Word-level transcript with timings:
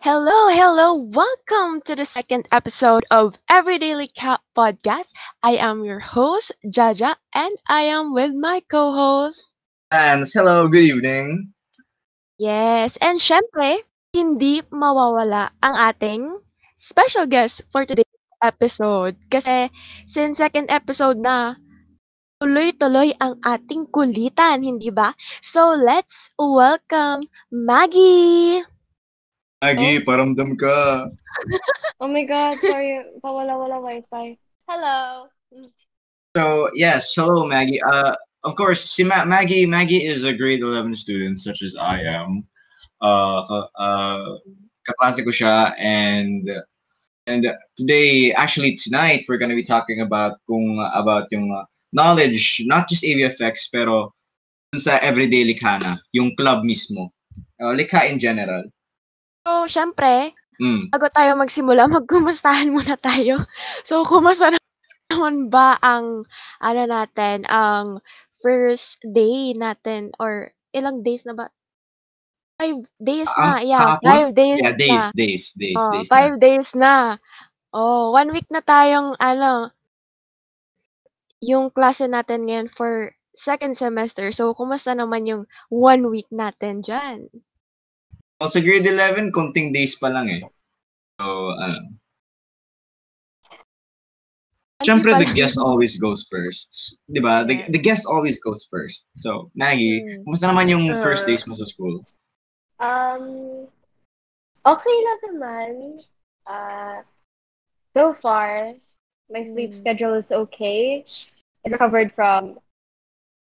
Hello, 0.00 0.48
hello, 0.48 0.94
welcome 0.94 1.80
to 1.82 1.94
the 1.94 2.04
second 2.04 2.48
episode 2.50 3.04
of 3.10 3.36
Everyday 3.48 4.06
Cat 4.08 4.40
Podcast. 4.56 5.12
I 5.42 5.56
am 5.56 5.84
your 5.84 6.00
host, 6.00 6.52
Jaja, 6.64 7.16
and 7.34 7.56
I 7.68 7.82
am 7.92 8.12
with 8.12 8.32
my 8.32 8.62
co-host. 8.70 9.40
And 9.92 10.24
hello, 10.32 10.68
good 10.68 10.84
evening. 10.84 11.52
Yes, 12.38 12.96
and 13.00 13.20
syempre, 13.20 13.84
hindi 14.12 14.62
mawawala 14.72 15.52
ang 15.60 15.74
ating 15.76 16.40
special 16.76 17.26
guest 17.28 17.62
for 17.72 17.84
today's 17.84 18.08
episode. 18.40 19.16
Kasi 19.28 19.68
since 20.08 20.38
second 20.40 20.68
episode 20.72 21.20
na, 21.20 21.56
tuloy-tuloy 22.40 23.12
ang 23.20 23.40
ating 23.44 23.88
kulitan, 23.92 24.64
hindi 24.64 24.88
ba? 24.92 25.12
So 25.44 25.72
let's 25.76 26.32
welcome 26.40 27.28
Maggie! 27.52 28.75
Maggie, 29.62 30.04
paramdam 30.04 30.58
ka. 30.58 31.08
Oh 32.00 32.08
my 32.08 32.28
god, 32.28 32.60
sorry. 32.60 33.00
Pawala-wala 33.24 33.80
wifi. 33.80 34.36
Hello. 34.68 35.32
So, 36.36 36.68
yes, 36.76 37.16
hello, 37.16 37.48
Maggie. 37.48 37.80
Uh, 37.80 38.12
of 38.44 38.52
course, 38.52 38.84
si 38.84 39.00
Ma- 39.00 39.24
Maggie, 39.24 39.64
Maggie 39.64 40.04
is 40.04 40.24
a 40.24 40.36
grade 40.36 40.60
11 40.60 40.92
student, 40.96 41.38
such 41.40 41.62
as 41.62 41.72
I 41.72 42.04
am. 42.04 42.44
Uh, 43.00 43.40
ka- 43.48 43.70
uh, 43.80 44.36
kaklase 44.84 45.24
ko 45.24 45.32
siya, 45.32 45.72
and 45.80 46.44
and 47.24 47.48
today, 47.80 48.36
actually 48.36 48.76
tonight, 48.76 49.24
we're 49.24 49.40
gonna 49.40 49.56
be 49.56 49.64
talking 49.64 50.04
about 50.04 50.36
kung 50.44 50.76
about 50.92 51.32
yung 51.32 51.48
uh, 51.48 51.64
knowledge, 51.96 52.60
not 52.68 52.92
just 52.92 53.08
AVFX, 53.08 53.72
pero 53.72 54.12
sa 54.76 55.00
everyday 55.00 55.48
likha 55.48 55.80
na, 55.80 55.96
yung 56.12 56.36
club 56.36 56.60
mismo. 56.60 57.08
Uh, 57.56 57.72
likha 57.72 58.04
in 58.04 58.20
general. 58.20 58.68
So, 59.46 59.70
syempre, 59.70 60.34
Mm. 60.58 60.90
bago 60.90 61.06
tayo 61.14 61.38
magsimula, 61.38 61.86
magkumustahan 61.86 62.74
muna 62.74 62.98
tayo. 62.98 63.38
So, 63.86 64.02
kumusta 64.02 64.50
na- 64.50 64.58
naman 65.14 65.48
ba 65.54 65.78
ang, 65.78 66.26
ano 66.58 66.82
natin, 66.90 67.46
ang 67.46 68.02
first 68.42 68.98
day 69.06 69.54
natin, 69.54 70.10
or 70.18 70.50
ilang 70.74 71.06
days 71.06 71.22
na 71.28 71.34
ba? 71.38 71.46
Five 72.58 72.88
days 72.98 73.38
na, 73.38 73.60
Ang 73.62 73.62
yeah, 73.62 73.86
kahapon? 73.86 74.02
five 74.02 74.34
days 74.34 74.64
Yeah, 74.64 74.74
na. 74.88 75.12
days, 75.12 75.12
days, 75.14 75.52
days, 75.54 75.76
Oh, 75.76 75.92
days. 75.92 76.10
na. 76.10 76.16
five 76.16 76.40
days 76.40 76.74
na. 76.74 77.18
Oh, 77.72 78.10
one 78.12 78.32
week 78.32 78.48
na 78.50 78.60
tayong, 78.64 79.14
ano, 79.20 79.70
yung 81.44 81.70
klase 81.70 82.08
natin 82.08 82.48
ngayon 82.48 82.68
for 82.72 83.14
second 83.36 83.76
semester. 83.76 84.32
So, 84.32 84.52
kumusta 84.56 84.92
naman 84.96 85.28
yung 85.30 85.42
one 85.70 86.08
week 86.12 86.28
natin 86.32 86.80
dyan? 86.80 87.28
O 88.36 88.46
sa 88.46 88.60
grade 88.60 88.84
11, 88.84 89.32
konting 89.32 89.72
days 89.72 89.96
pa 89.96 90.12
lang 90.12 90.28
eh. 90.28 90.44
So, 91.16 91.56
ano. 91.56 91.96
Siyempre, 94.84 95.16
the 95.16 95.32
guest 95.32 95.56
always 95.56 95.96
goes 95.96 96.28
first. 96.28 97.00
Di 97.08 97.18
ba? 97.18 97.48
The, 97.48 97.64
the 97.72 97.80
guest 97.80 98.04
always 98.04 98.36
goes 98.38 98.68
first. 98.68 99.08
So, 99.16 99.50
Maggie, 99.56 100.04
Mm. 100.04 100.28
kumusta 100.28 100.52
naman 100.52 100.68
yung 100.68 100.84
first 101.00 101.24
Uh, 101.24 101.28
days 101.32 101.48
mo 101.48 101.56
sa 101.56 101.64
school? 101.64 102.04
Um, 102.76 103.64
okay 104.68 104.96
lang 105.00 105.20
naman. 105.32 105.72
Uh, 106.44 107.00
so 107.96 108.12
far, 108.12 108.76
my 109.32 109.48
sleep 109.48 109.72
Mm. 109.72 109.80
schedule 109.80 110.14
is 110.14 110.28
okay. 110.28 111.00
I 111.64 111.72
recovered 111.72 112.12
from 112.12 112.60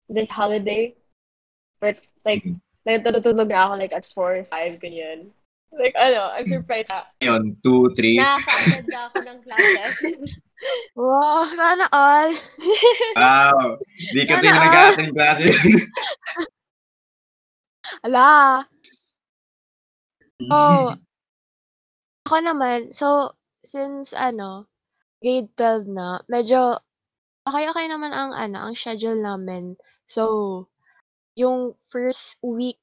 this 0.07 0.31
holiday. 0.31 0.95
But, 1.83 1.99
like, 2.23 2.47
Mhm. 2.87 3.03
natutulog 3.03 3.51
na 3.51 3.67
ako 3.67 3.73
like 3.75 3.91
at 3.93 4.07
4 4.07 4.47
5, 4.47 4.79
ganyan. 4.79 5.27
Like, 5.75 5.91
ano, 5.99 6.31
I'm 6.31 6.47
surprised 6.47 6.95
na 6.95 7.03
Ngayon, 7.19 7.59
2, 7.59 7.91
3. 7.91 8.15
nakaka-attend 8.15 8.87
na 8.87 8.99
ako 9.11 9.17
ng 9.19 9.39
classes. 9.43 10.17
Wow, 10.97 11.45
sana 11.53 11.85
all. 11.93 12.33
Wow. 13.13 13.77
Di 14.09 14.25
kasi 14.25 14.49
na 14.49 14.65
nag-attend 14.65 15.13
classes. 15.13 15.53
Ala. 18.09 18.65
Oh, 20.49 20.97
ako 22.25 22.37
naman, 22.41 22.89
so, 22.89 23.37
since, 23.61 24.17
ano, 24.17 24.65
grade 25.21 25.53
12 25.53 25.85
na, 25.87 26.25
medyo, 26.25 26.81
okay-okay 27.45 27.85
naman 27.85 28.11
ang, 28.11 28.33
ano, 28.33 28.65
ang 28.65 28.73
schedule 28.73 29.21
namin. 29.21 29.77
So, 30.09 30.65
yung 31.37 31.77
first 31.93 32.41
week 32.41 32.81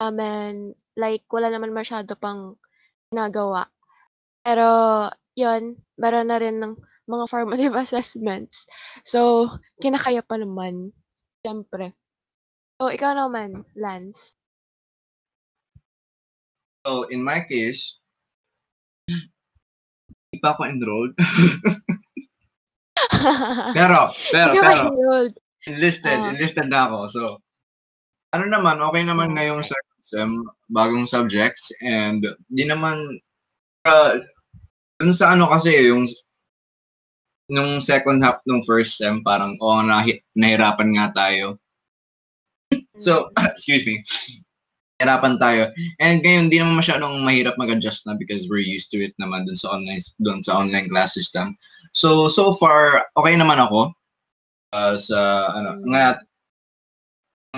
namin, 0.00 0.72
like, 0.96 1.28
wala 1.28 1.52
naman 1.52 1.76
masyado 1.76 2.16
pang 2.16 2.56
ginagawa. 3.12 3.68
Pero, 4.40 4.66
yun, 5.36 5.76
meron 6.00 6.32
na 6.32 6.40
rin 6.40 6.56
ng 6.56 6.72
mga 7.04 7.24
formative 7.32 7.76
assessments. 7.76 8.64
So, 9.04 9.52
kinakaya 9.84 10.24
pa 10.24 10.40
naman, 10.40 10.96
siyempre. 11.44 11.92
So, 12.80 12.88
ikaw 12.88 13.12
naman, 13.12 13.68
Lance. 13.76 14.32
So, 16.88 17.04
in 17.12 17.20
my 17.20 17.44
case, 17.44 18.00
hindi 19.10 20.38
pa 20.40 20.56
ako 20.56 20.64
enrolled. 20.64 21.14
pero, 23.76 24.12
pero, 24.32 24.50
pero, 24.54 24.82
ma-enrolled. 24.92 25.36
enlisted. 25.66 26.14
Ah. 26.14 26.30
Enlisted 26.30 26.68
na 26.70 26.86
ako. 26.86 26.98
So, 27.10 27.22
ano 28.36 28.44
naman, 28.46 28.78
okay 28.84 29.02
naman 29.02 29.32
Ah. 29.32 29.34
ngayong 29.40 29.64
second 29.64 30.00
sem, 30.04 30.30
bagong 30.70 31.08
subjects, 31.08 31.72
and 31.82 32.22
di 32.46 32.62
naman, 32.62 32.94
uh, 33.88 34.20
dun 35.00 35.10
sa 35.10 35.34
ano 35.34 35.50
kasi, 35.50 35.90
yung 35.90 36.06
nung 37.48 37.78
second 37.78 38.22
half 38.22 38.38
nung 38.46 38.62
first 38.62 38.98
sem, 38.98 39.22
parang, 39.22 39.54
oh, 39.58 39.82
nahi- 39.82 40.22
nahirapan 40.34 40.94
nga 40.94 41.06
tayo. 41.14 41.58
So, 42.98 43.30
excuse 43.50 43.86
me, 43.86 44.02
hirapan 44.98 45.36
tayo. 45.38 45.70
And 46.00 46.24
ngayon, 46.24 46.48
di 46.50 46.58
naman 46.58 46.80
masyadong 46.80 47.20
mahirap 47.22 47.54
mag-adjust 47.60 48.06
na 48.08 48.16
because 48.16 48.48
we're 48.48 48.64
used 48.64 48.90
to 48.94 48.98
it 49.02 49.12
naman 49.20 49.44
dun 49.46 49.58
sa 49.58 49.74
online, 49.76 50.02
dun 50.18 50.40
sa 50.42 50.58
online 50.58 50.88
class 50.88 51.14
system. 51.14 51.54
So, 51.92 52.26
so 52.32 52.56
far, 52.56 53.06
okay 53.14 53.36
naman 53.36 53.60
ako. 53.60 53.92
Uh, 54.74 54.96
sa, 54.98 55.50
ano, 55.54 55.78
Mm. 55.78 55.92
nga, 55.94 56.06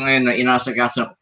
ngayon 0.03 0.25
na 0.27 0.35
inaasikaso, 0.35 1.15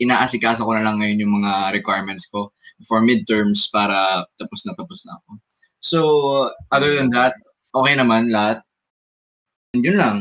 inaasikaso 0.00 0.62
ko 0.64 0.72
na 0.74 0.84
lang 0.84 1.00
ngayon 1.00 1.22
yung 1.22 1.34
mga 1.42 1.72
requirements 1.74 2.26
ko 2.28 2.52
for 2.88 3.00
midterms 3.00 3.70
para 3.70 4.26
tapos 4.36 4.66
na 4.66 4.72
tapos 4.74 5.02
na 5.06 5.16
ako. 5.18 5.30
So, 5.84 5.98
other 6.72 6.96
than 6.96 7.12
that, 7.12 7.36
okay 7.74 7.94
naman 7.94 8.32
lahat. 8.32 8.64
And 9.74 9.84
yun 9.84 9.98
lang. 10.00 10.16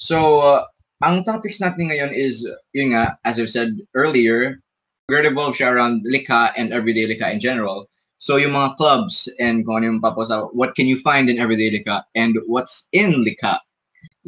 So, 0.00 0.40
uh, 0.40 0.64
ang 1.02 1.26
topics 1.26 1.60
natin 1.60 1.90
ngayon 1.90 2.14
is, 2.14 2.46
yun 2.72 2.96
nga, 2.96 3.18
as 3.26 3.36
I've 3.36 3.52
said 3.52 3.76
earlier, 3.92 4.62
revolve 5.10 5.58
siya 5.58 5.74
around 5.74 6.06
likha 6.08 6.54
and 6.56 6.72
everyday 6.72 7.04
likha 7.04 7.28
in 7.28 7.42
general. 7.42 7.90
So, 8.22 8.38
yung 8.38 8.54
mga 8.54 8.78
clubs 8.78 9.28
and 9.42 9.66
kung 9.66 9.82
ano 9.82 9.86
yung 9.92 10.00
papos 10.00 10.30
what 10.54 10.78
can 10.78 10.86
you 10.86 10.96
find 10.96 11.28
in 11.28 11.42
everyday 11.42 11.74
likha 11.74 12.06
and 12.14 12.38
what's 12.46 12.88
in 12.94 13.26
yung 13.26 13.58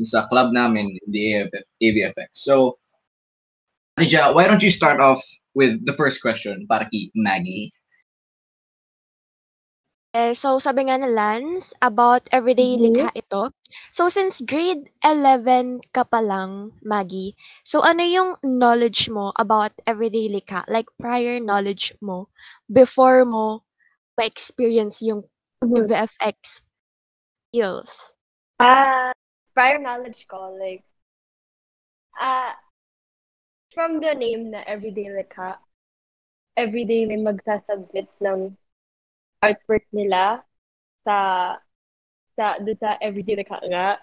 sa 0.03 0.27
club 0.27 0.51
namin, 0.51 0.99
the 1.07 1.39
AFF, 1.39 1.67
AVFX. 1.79 2.29
So, 2.35 2.79
Adja, 3.95 4.35
why 4.35 4.51
don't 4.51 4.63
you 4.63 4.71
start 4.71 4.99
off 4.99 5.23
with 5.55 5.87
the 5.87 5.95
first 5.95 6.19
question 6.19 6.67
para 6.67 6.91
kay 6.91 7.15
Maggie? 7.15 7.71
Eh, 10.15 10.31
so 10.35 10.63
sabi 10.63 10.87
nga 10.87 10.95
ni 10.95 11.11
Lance, 11.11 11.75
about 11.83 12.23
everyday 12.31 12.79
Mhm. 12.79 12.83
likha 12.87 13.11
ito. 13.19 13.51
So 13.91 14.07
since 14.07 14.39
grade 14.47 14.87
11 15.03 15.83
ka 15.91 16.07
pa 16.07 16.23
lang, 16.23 16.71
Maggie, 16.87 17.35
so 17.67 17.83
ano 17.83 17.99
yung 18.07 18.39
knowledge 18.47 19.11
mo 19.11 19.35
about 19.43 19.75
everyday 19.91 20.31
likha? 20.31 20.63
Like 20.71 20.87
prior 21.03 21.43
knowledge 21.43 21.95
mo 21.99 22.31
before 22.71 23.27
mo 23.27 23.67
ma-experience 24.19 25.03
yung. 25.03 25.27
VFX 25.65 26.61
skills? 27.49 28.13
Ah, 28.61 29.17
prior 29.55 29.79
knowledge 29.79 30.27
ko, 30.29 30.53
like, 30.59 30.85
ah, 32.21 32.55
from 33.75 34.01
the 34.01 34.15
name 34.15 34.51
na 34.51 34.63
Everyday 34.67 35.07
Likha, 35.11 35.59
everyday 36.57 37.07
may 37.07 37.19
magsasubmit 37.19 38.07
ng 38.23 38.55
artwork 39.43 39.87
nila 39.93 40.43
sa 41.05 41.17
sa 42.39 42.59
doon 42.63 42.79
sa 42.79 42.99
Everyday 43.03 43.37
Likha 43.39 43.59
nga. 43.71 43.99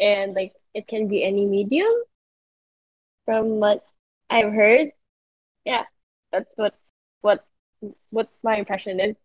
And 0.00 0.34
like, 0.34 0.54
it 0.74 0.88
can 0.88 1.08
be 1.08 1.22
any 1.24 1.46
medium 1.46 1.90
from 3.24 3.60
what 3.60 3.84
I've 4.30 4.52
heard. 4.52 4.92
Yeah, 5.64 5.84
that's 6.32 6.50
what 6.56 6.74
what 7.20 7.44
what 8.10 8.28
my 8.42 8.56
impression 8.56 9.00
is. 9.00 9.16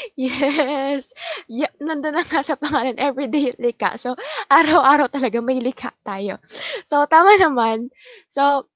Yes. 0.16 1.12
Yeah, 1.48 1.72
nandun 1.80 2.16
na 2.16 2.24
nga 2.24 2.42
sa 2.44 2.56
pangalan, 2.56 2.96
everyday 3.00 3.52
likha. 3.60 3.96
So, 4.00 4.16
araw-araw 4.50 5.10
talaga 5.12 5.38
may 5.42 5.60
likha 5.60 5.92
tayo. 6.06 6.38
So, 6.86 7.04
tama 7.10 7.36
naman. 7.40 7.90
So, 8.32 8.68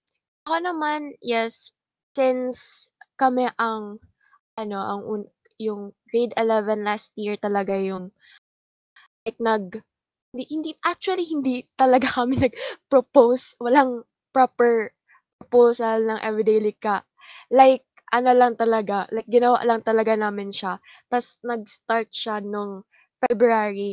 ako 0.46 0.56
naman, 0.60 1.16
yes, 1.24 1.72
since 2.16 2.90
kami 3.20 3.48
ang 3.60 4.00
ano, 4.58 4.78
ang 4.80 5.02
un 5.06 5.22
yung 5.60 5.94
grade 6.10 6.34
11 6.36 6.82
last 6.82 7.14
year 7.16 7.38
talaga 7.38 7.78
yung 7.78 8.10
like 9.24 9.38
nag 9.40 9.80
hindi 10.34 10.44
hindi 10.50 10.70
actually 10.84 11.24
hindi 11.28 11.64
talaga 11.78 12.06
kami 12.18 12.40
nag-propose, 12.42 13.56
walang 13.62 14.02
proper 14.34 14.90
proposal 15.40 16.02
ng 16.08 16.18
Everyday 16.22 16.58
Likha. 16.60 17.02
Like 17.52 17.84
ano 18.16 18.31
lang 18.40 18.55
talaga, 18.62 18.99
like 19.14 19.28
ginawa 19.37 19.58
lang 19.69 19.81
talaga 19.88 20.12
namin 20.25 20.50
siya. 20.58 20.75
Tas 21.11 21.26
nag-start 21.50 22.08
siya 22.14 22.37
nung 22.52 22.72
February. 23.25 23.93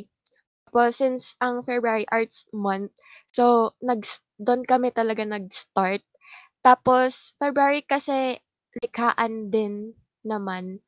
Tapos 0.70 0.92
since 1.02 1.24
ang 1.46 1.56
February 1.70 2.06
Arts 2.18 2.40
Month, 2.66 2.92
so 3.38 3.46
nag 3.90 4.02
dun 4.48 4.62
kami 4.72 4.90
talaga 5.00 5.24
nag-start. 5.26 6.04
Tapos 6.68 7.34
February 7.42 7.82
kasi 7.94 8.40
likhaan 8.82 9.50
din 9.56 9.74
naman. 10.26 10.82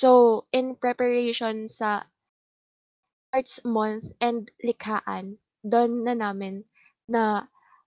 So, 0.00 0.44
in 0.52 0.76
preparation 0.76 1.68
sa 1.72 2.06
Arts 3.32 3.62
Month 3.64 4.10
and 4.20 4.50
likhaan, 4.66 5.38
dun 5.62 6.02
na 6.02 6.14
namin 6.14 6.64
na 7.06 7.46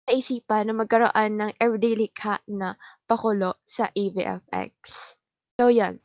naisipan 0.09 0.67
na 0.67 0.75
magkaroon 0.75 1.33
ng 1.37 1.51
everyday 1.61 1.93
likha 1.95 2.41
na 2.49 2.75
pakulo 3.05 3.61
sa 3.69 3.93
AVFX. 3.93 4.73
So, 5.61 5.69
yan. 5.69 6.01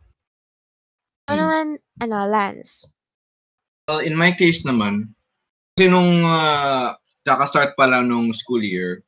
Ikaw 1.26 1.34
Hmm. 1.34 1.40
naman, 1.40 1.66
ano, 2.04 2.16
Lance? 2.28 2.84
Well, 3.88 4.04
in 4.04 4.16
my 4.16 4.36
case 4.36 4.68
naman, 4.68 5.16
kasi 5.76 5.88
nung 5.88 6.24
uh, 6.24 6.96
kaka-start 7.24 7.80
pa 7.80 7.88
lang 7.88 8.12
nung 8.12 8.36
school 8.36 8.60
year, 8.60 9.04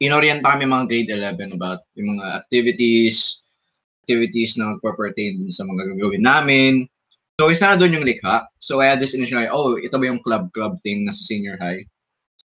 inorient 0.00 0.40
kami 0.40 0.64
mga 0.64 0.84
grade 0.88 1.10
11 1.12 1.56
about 1.56 1.84
yung 1.96 2.16
mga 2.16 2.40
activities, 2.40 3.44
activities 4.04 4.56
na 4.56 4.76
magpa-pertain 4.76 5.44
sa 5.52 5.64
mga 5.68 5.96
gagawin 5.96 6.24
namin. 6.24 6.72
So, 7.36 7.48
isa 7.48 7.72
na 7.72 7.80
doon 7.80 8.00
yung 8.00 8.08
likha. 8.08 8.48
So, 8.60 8.84
I 8.84 8.92
had 8.92 9.00
this 9.00 9.16
initial, 9.16 9.40
oh, 9.52 9.80
ito 9.80 9.96
ba 9.96 10.08
yung 10.08 10.20
club-club 10.20 10.76
thing 10.84 11.04
na 11.08 11.12
sa 11.12 11.24
senior 11.24 11.56
high? 11.56 11.84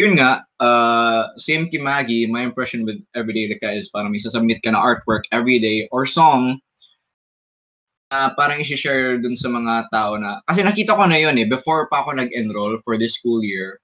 Yun 0.01 0.17
nga, 0.17 0.41
uh, 0.57 1.29
same 1.37 1.69
kay 1.69 1.77
Maggie, 1.77 2.25
my 2.25 2.41
impression 2.41 2.81
with 2.81 2.97
Everyday 3.13 3.45
Likha 3.45 3.77
is 3.77 3.93
parang 3.93 4.09
may 4.09 4.17
sasubmit 4.17 4.65
ka 4.65 4.73
na 4.73 4.81
artwork 4.81 5.29
everyday 5.29 5.85
or 5.93 6.09
song 6.09 6.57
na 8.09 8.33
parang 8.33 8.61
isi-share 8.61 9.17
dun 9.17 9.33
sa 9.33 9.49
mga 9.49 9.89
tao 9.89 10.17
na, 10.21 10.41
kasi 10.45 10.61
nakita 10.61 10.93
ko 10.93 11.05
na 11.09 11.17
yun 11.17 11.37
eh, 11.37 11.49
before 11.49 11.89
pa 11.89 12.05
ako 12.05 12.13
nag-enroll 12.17 12.77
for 12.85 12.97
this 12.97 13.17
school 13.17 13.41
year, 13.41 13.81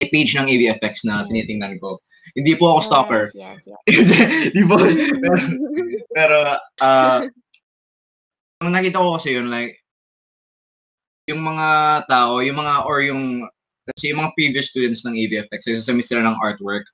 may 0.00 0.08
page 0.12 0.36
ng 0.36 0.48
AVFX 0.48 1.08
na 1.08 1.24
tinitingnan 1.24 1.80
ko. 1.80 2.00
Hindi 2.36 2.56
po 2.56 2.76
ako 2.76 2.80
stalker. 2.84 3.24
Yes, 3.32 3.60
yes, 3.64 3.80
yes. 3.88 4.08
Hindi 4.52 4.62
po. 4.64 4.76
pero, 5.20 5.36
pero 6.16 6.36
uh, 6.80 7.20
ang 8.64 8.70
nakita 8.72 9.00
ko 9.00 9.16
kasi 9.16 9.36
yun, 9.36 9.48
like, 9.48 9.80
yung 11.24 11.40
mga 11.40 11.68
tao, 12.04 12.44
yung 12.44 12.56
mga, 12.60 12.74
or 12.84 13.00
yung, 13.00 13.48
kasi 13.88 14.12
yung 14.12 14.20
mga 14.24 14.32
previous 14.36 14.72
students 14.72 15.04
ng 15.04 15.16
AVFX, 15.16 15.68
sasabit 15.68 16.06
sila 16.08 16.22
ng 16.24 16.36
artwork, 16.40 16.84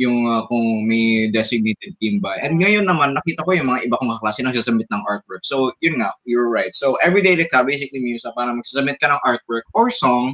yung 0.00 0.24
uh, 0.24 0.46
kung 0.48 0.88
may 0.88 1.28
designated 1.28 1.92
team 2.00 2.16
ba. 2.18 2.40
And 2.40 2.56
ngayon 2.56 2.88
naman, 2.88 3.12
nakita 3.12 3.44
ko 3.44 3.52
yung 3.52 3.68
mga 3.68 3.86
iba 3.86 3.98
kong 4.00 4.12
kaklase 4.18 4.40
nagsasubmit 4.40 4.88
ng 4.88 5.04
artwork. 5.04 5.44
So, 5.44 5.76
yun 5.84 6.00
nga, 6.00 6.16
you're 6.24 6.48
right. 6.48 6.72
So, 6.72 6.96
everyday 7.04 7.36
like 7.36 7.46
ka, 7.52 7.60
basically 7.62 8.00
na 8.00 8.32
parang 8.32 8.56
magsasubmit 8.56 8.96
ka 8.98 9.12
ng 9.12 9.20
artwork 9.20 9.68
or 9.76 9.92
song, 9.92 10.32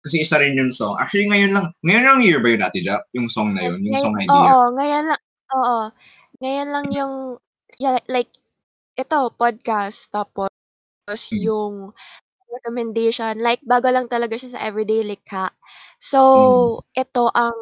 kasi 0.00 0.22
isa 0.24 0.40
rin 0.40 0.56
yung 0.56 0.72
song. 0.72 0.96
Actually, 0.96 1.28
ngayon 1.28 1.52
lang, 1.52 1.66
ngayon 1.84 2.04
lang 2.06 2.18
year 2.24 2.40
ba 2.40 2.48
yun, 2.48 2.62
Ate 2.64 2.80
Ja? 2.80 3.02
Yung 3.12 3.28
song 3.28 3.52
na 3.52 3.66
yun, 3.68 3.82
yung 3.82 3.92
Ngayon- 3.98 4.04
song 4.06 4.16
idea. 4.22 4.32
Oo, 4.32 4.62
ngayon 4.78 5.04
lang, 5.10 5.22
oo. 5.52 5.78
Ngayon 6.38 6.68
lang 6.70 6.86
yung, 6.94 7.14
yeah, 7.76 7.98
like, 8.08 8.30
ito, 8.96 9.18
podcast, 9.36 10.06
tapos 10.08 10.48
Mm. 11.34 11.40
yung 11.44 11.74
recommendation, 12.50 13.40
like, 13.40 13.60
bago 13.62 13.88
lang 13.88 14.08
talaga 14.08 14.36
siya 14.36 14.56
sa 14.56 14.62
Everyday 14.64 15.04
Likha. 15.04 15.52
So, 15.98 16.20
Mm. 16.20 17.02
ito 17.02 17.24
ang, 17.32 17.56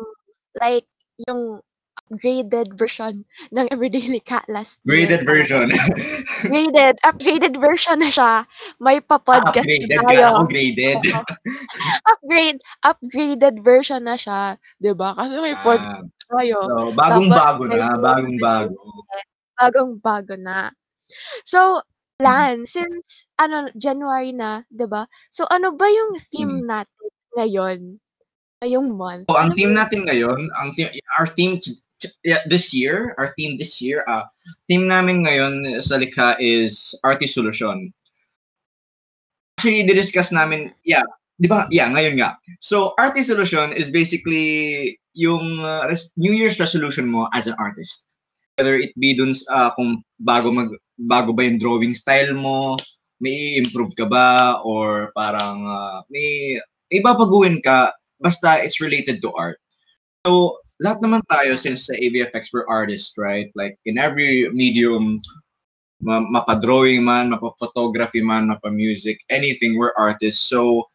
like, 0.55 0.87
yung 1.27 1.61
upgraded 2.07 2.79
version 2.79 3.25
ng 3.55 3.67
Everyday 3.73 4.07
Likha 4.07 4.45
last 4.47 4.79
year. 4.85 5.09
Graded 5.09 5.23
version. 5.27 5.67
Graded, 6.51 6.95
upgraded 7.03 7.55
version 7.59 7.99
na 7.99 8.11
siya. 8.13 8.47
May 8.79 9.01
pa-podcast 9.01 9.67
upgraded 9.67 9.91
na 9.91 10.03
ka 10.05 10.09
tayo. 10.13 10.27
ako 10.31 10.43
graded. 10.47 10.99
Oo. 11.03 11.23
Upgrade, 12.07 12.59
upgraded 12.85 13.55
version 13.61 14.03
na 14.07 14.15
siya, 14.15 14.55
'di 14.79 14.93
ba? 14.95 15.17
Kasi 15.17 15.35
may 15.41 15.57
podcast 15.59 16.07
Ah, 16.29 16.37
tayo. 16.39 16.57
so, 16.63 16.75
bagong-bago 16.95 17.63
Tapos, 17.67 17.75
na, 17.75 17.89
may- 17.91 18.03
bagong-bago. 18.03 18.77
bagong-bago 19.57 20.35
na. 20.37 20.71
So, 21.43 21.81
Mm. 22.17 22.25
Lan, 22.25 22.57
since 22.65 23.29
ano 23.37 23.69
January 23.77 24.33
na, 24.33 24.65
'di 24.73 24.89
ba? 24.89 25.05
So 25.29 25.45
ano 25.53 25.77
ba 25.77 25.85
yung 25.85 26.17
theme 26.33 26.65
Mm. 26.65 26.69
natin 26.69 27.05
ngayon? 27.37 27.81
Ngayong 28.65 28.89
month? 28.97 29.25
So, 29.29 29.37
ang 29.37 29.53
Ano 29.53 29.57
theme 29.61 29.77
natin 29.77 30.09
ngayon, 30.09 30.49
ang 30.57 30.73
theme, 30.73 30.89
our 31.21 31.29
theme 31.29 31.61
t- 31.61 31.77
t- 32.01 32.17
yeah, 32.25 32.41
this 32.49 32.73
year, 32.73 33.13
our 33.21 33.29
theme 33.37 33.61
this 33.61 33.85
year, 33.85 34.01
ah, 34.09 34.25
theme 34.65 34.89
namin 34.89 35.29
ngayon 35.29 35.77
sa 35.85 36.01
Likha 36.01 36.41
is 36.41 36.97
Artist 37.05 37.37
Solution. 37.37 37.93
Actually, 39.61 39.85
didiscuss 39.85 40.33
namin, 40.33 40.73
yeah, 40.89 41.05
di 41.37 41.53
ba? 41.53 41.69
Yeah, 41.69 41.93
ngayon 41.93 42.17
nga. 42.17 42.41
So, 42.65 42.97
Artist 42.97 43.29
Solution 43.29 43.77
is 43.77 43.93
basically 43.93 44.97
yung 45.13 45.61
uh, 45.61 45.85
res- 45.93 46.17
New 46.17 46.33
Year's 46.33 46.57
resolution 46.57 47.13
mo 47.13 47.29
as 47.37 47.45
an 47.45 47.61
artist. 47.61 48.09
Whether 48.57 48.81
it 48.81 48.97
be 48.97 49.13
dun 49.13 49.37
sa, 49.37 49.47
ah, 49.53 49.71
kung 49.77 50.01
bago 50.17 50.49
mag 50.53 50.73
bago 50.97 51.37
ba 51.37 51.45
yung 51.45 51.61
drawing 51.61 51.93
style 51.93 52.33
mo, 52.33 52.81
may 53.21 53.61
improve 53.61 53.93
ka 53.97 54.09
ba 54.09 54.61
or 54.65 55.13
parang 55.13 55.65
ah, 55.69 56.01
may 56.09 56.61
babaguhin 57.05 57.61
ka 57.61 57.93
basta 58.21 58.61
it's 58.65 58.81
related 58.81 59.21
to 59.21 59.33
art. 59.37 59.61
So, 60.25 60.59
lahat 60.81 61.01
naman 61.05 61.23
tayo 61.29 61.57
since 61.57 61.89
sa 61.89 61.95
AVFX 61.97 62.53
we're 62.53 62.69
artists, 62.69 63.17
right? 63.17 63.49
Like 63.57 63.77
in 63.85 63.97
every 64.01 64.49
medium, 64.53 65.21
ma- 66.01 66.25
mapa-drawing 66.25 67.05
man, 67.05 67.31
mapa-photography 67.33 68.21
man, 68.21 68.49
mapa-music, 68.49 69.21
anything, 69.31 69.77
we're 69.77 69.97
artists. 69.97 70.45
So, 70.49 70.89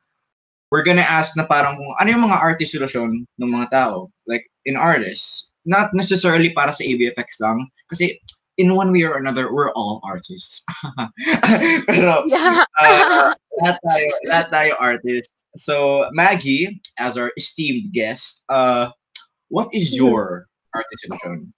we're 0.72 0.86
gonna 0.86 1.06
ask 1.06 1.36
na 1.36 1.46
parang 1.46 1.78
kung 1.78 1.94
ano 2.00 2.08
yung 2.10 2.25
mga 2.30 2.40
artist 2.40 2.74
solution 2.74 3.28
ng 3.38 3.52
mga 3.52 3.68
tao. 3.72 4.10
Like, 4.25 4.48
in 4.66 4.78
artists. 4.78 5.50
Not 5.66 5.94
necessarily 5.94 6.54
para 6.54 6.74
sa 6.74 6.84
AVFX 6.84 7.40
lang. 7.42 7.69
Kasi, 7.90 8.18
in 8.58 8.75
one 8.75 8.92
way 8.92 9.04
or 9.04 9.18
another, 9.18 9.54
we're 9.54 9.72
all 9.74 10.02
artists. 10.04 10.66
Pero, 11.88 12.25
uh, 12.25 13.34
lahat 13.62 13.77
tayo, 13.86 14.10
lahat 14.25 14.48
tayo 14.50 14.74
artists. 14.80 15.46
So, 15.56 16.08
Maggie, 16.13 16.82
as 16.98 17.18
our 17.18 17.32
esteemed 17.38 17.94
guest, 17.94 18.44
uh, 18.50 18.89
what 19.50 19.68
is 19.74 19.96
your 19.96 20.48
artist 20.74 21.06
solution? 21.06 21.53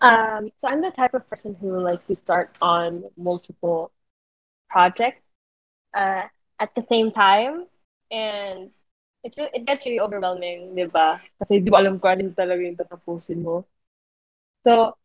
Um, 0.00 0.50
so 0.58 0.68
I'm 0.68 0.82
the 0.82 0.90
type 0.90 1.14
of 1.14 1.28
person 1.30 1.56
who 1.60 1.80
like 1.80 2.04
to 2.08 2.14
start 2.14 2.50
on 2.60 3.04
multiple 3.16 3.92
projects 4.68 5.22
uh, 5.94 6.22
at 6.60 6.74
the 6.74 6.84
same 6.88 7.10
time, 7.10 7.66
and 8.10 8.70
it 9.24 9.34
it 9.38 9.64
gets 9.66 9.84
really 9.86 10.00
overwhelming, 10.00 10.76
di 10.76 10.86
ba? 10.86 11.18
Kasi 11.40 11.60
di 11.64 11.70
mo 11.72 11.76
alam 11.80 11.96
kung 11.98 12.12
ano 12.20 12.30
talaga 12.36 12.60
yung 12.62 12.78
tatapusin 12.78 13.40
mo. 13.42 13.64
So, 14.66 14.96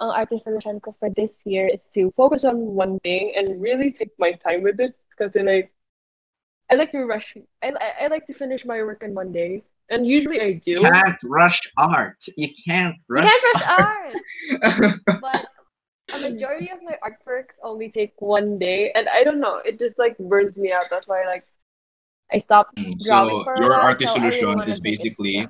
ang 0.00 0.10
artist 0.12 0.44
solution 0.44 0.80
ko 0.80 0.94
for 1.00 1.10
this 1.14 1.42
year 1.46 1.68
is 1.68 1.84
to 1.96 2.12
focus 2.16 2.44
on 2.44 2.76
one 2.76 3.00
thing 3.00 3.32
and 3.36 3.60
really 3.62 3.92
take 3.92 4.12
my 4.18 4.32
time 4.38 4.62
with 4.62 4.80
it. 4.80 4.94
Kasi 5.18 5.42
like, 5.42 5.72
I 6.70 6.74
like 6.76 6.92
to 6.92 7.04
rush. 7.06 7.36
I 7.62 7.72
I 7.74 7.88
I 8.04 8.06
like 8.08 8.26
to 8.26 8.34
finish 8.34 8.64
my 8.66 8.82
work 8.82 9.02
in 9.02 9.14
one 9.14 9.32
day, 9.32 9.62
and 9.90 10.06
usually 10.06 10.40
I 10.40 10.58
do. 10.62 10.78
You 10.82 10.90
can't 10.90 11.18
rush 11.24 11.60
art. 11.76 12.18
You 12.36 12.48
can't 12.66 12.96
You 13.14 13.22
rush 13.22 13.30
can't 13.30 13.42
rush 13.42 13.62
art. 13.66 14.18
art. 14.62 15.00
but 15.20 15.46
a 16.12 16.18
majority 16.18 16.70
of 16.70 16.82
my 16.82 16.98
artworks 17.02 17.54
only 17.62 17.90
take 17.90 18.14
one 18.20 18.58
day, 18.58 18.92
and 18.94 19.08
I 19.08 19.24
don't 19.24 19.40
know, 19.40 19.56
it 19.64 19.78
just 19.78 19.98
like 19.98 20.18
burns 20.18 20.56
me 20.56 20.72
out. 20.72 20.86
That's 20.90 21.08
why 21.08 21.22
I 21.22 21.26
like 21.26 21.46
I 22.32 22.38
stopped 22.40 22.74
Mm, 22.76 22.98
drawing 22.98 23.30
so 23.30 23.44
for 23.44 23.54
a 23.54 23.60
your 23.60 23.70
while. 23.70 23.80
artist 23.94 24.12
so 24.14 24.18
solution 24.18 24.60
is 24.66 24.66
take 24.66 24.76
it 24.76 24.82
basically 24.82 25.48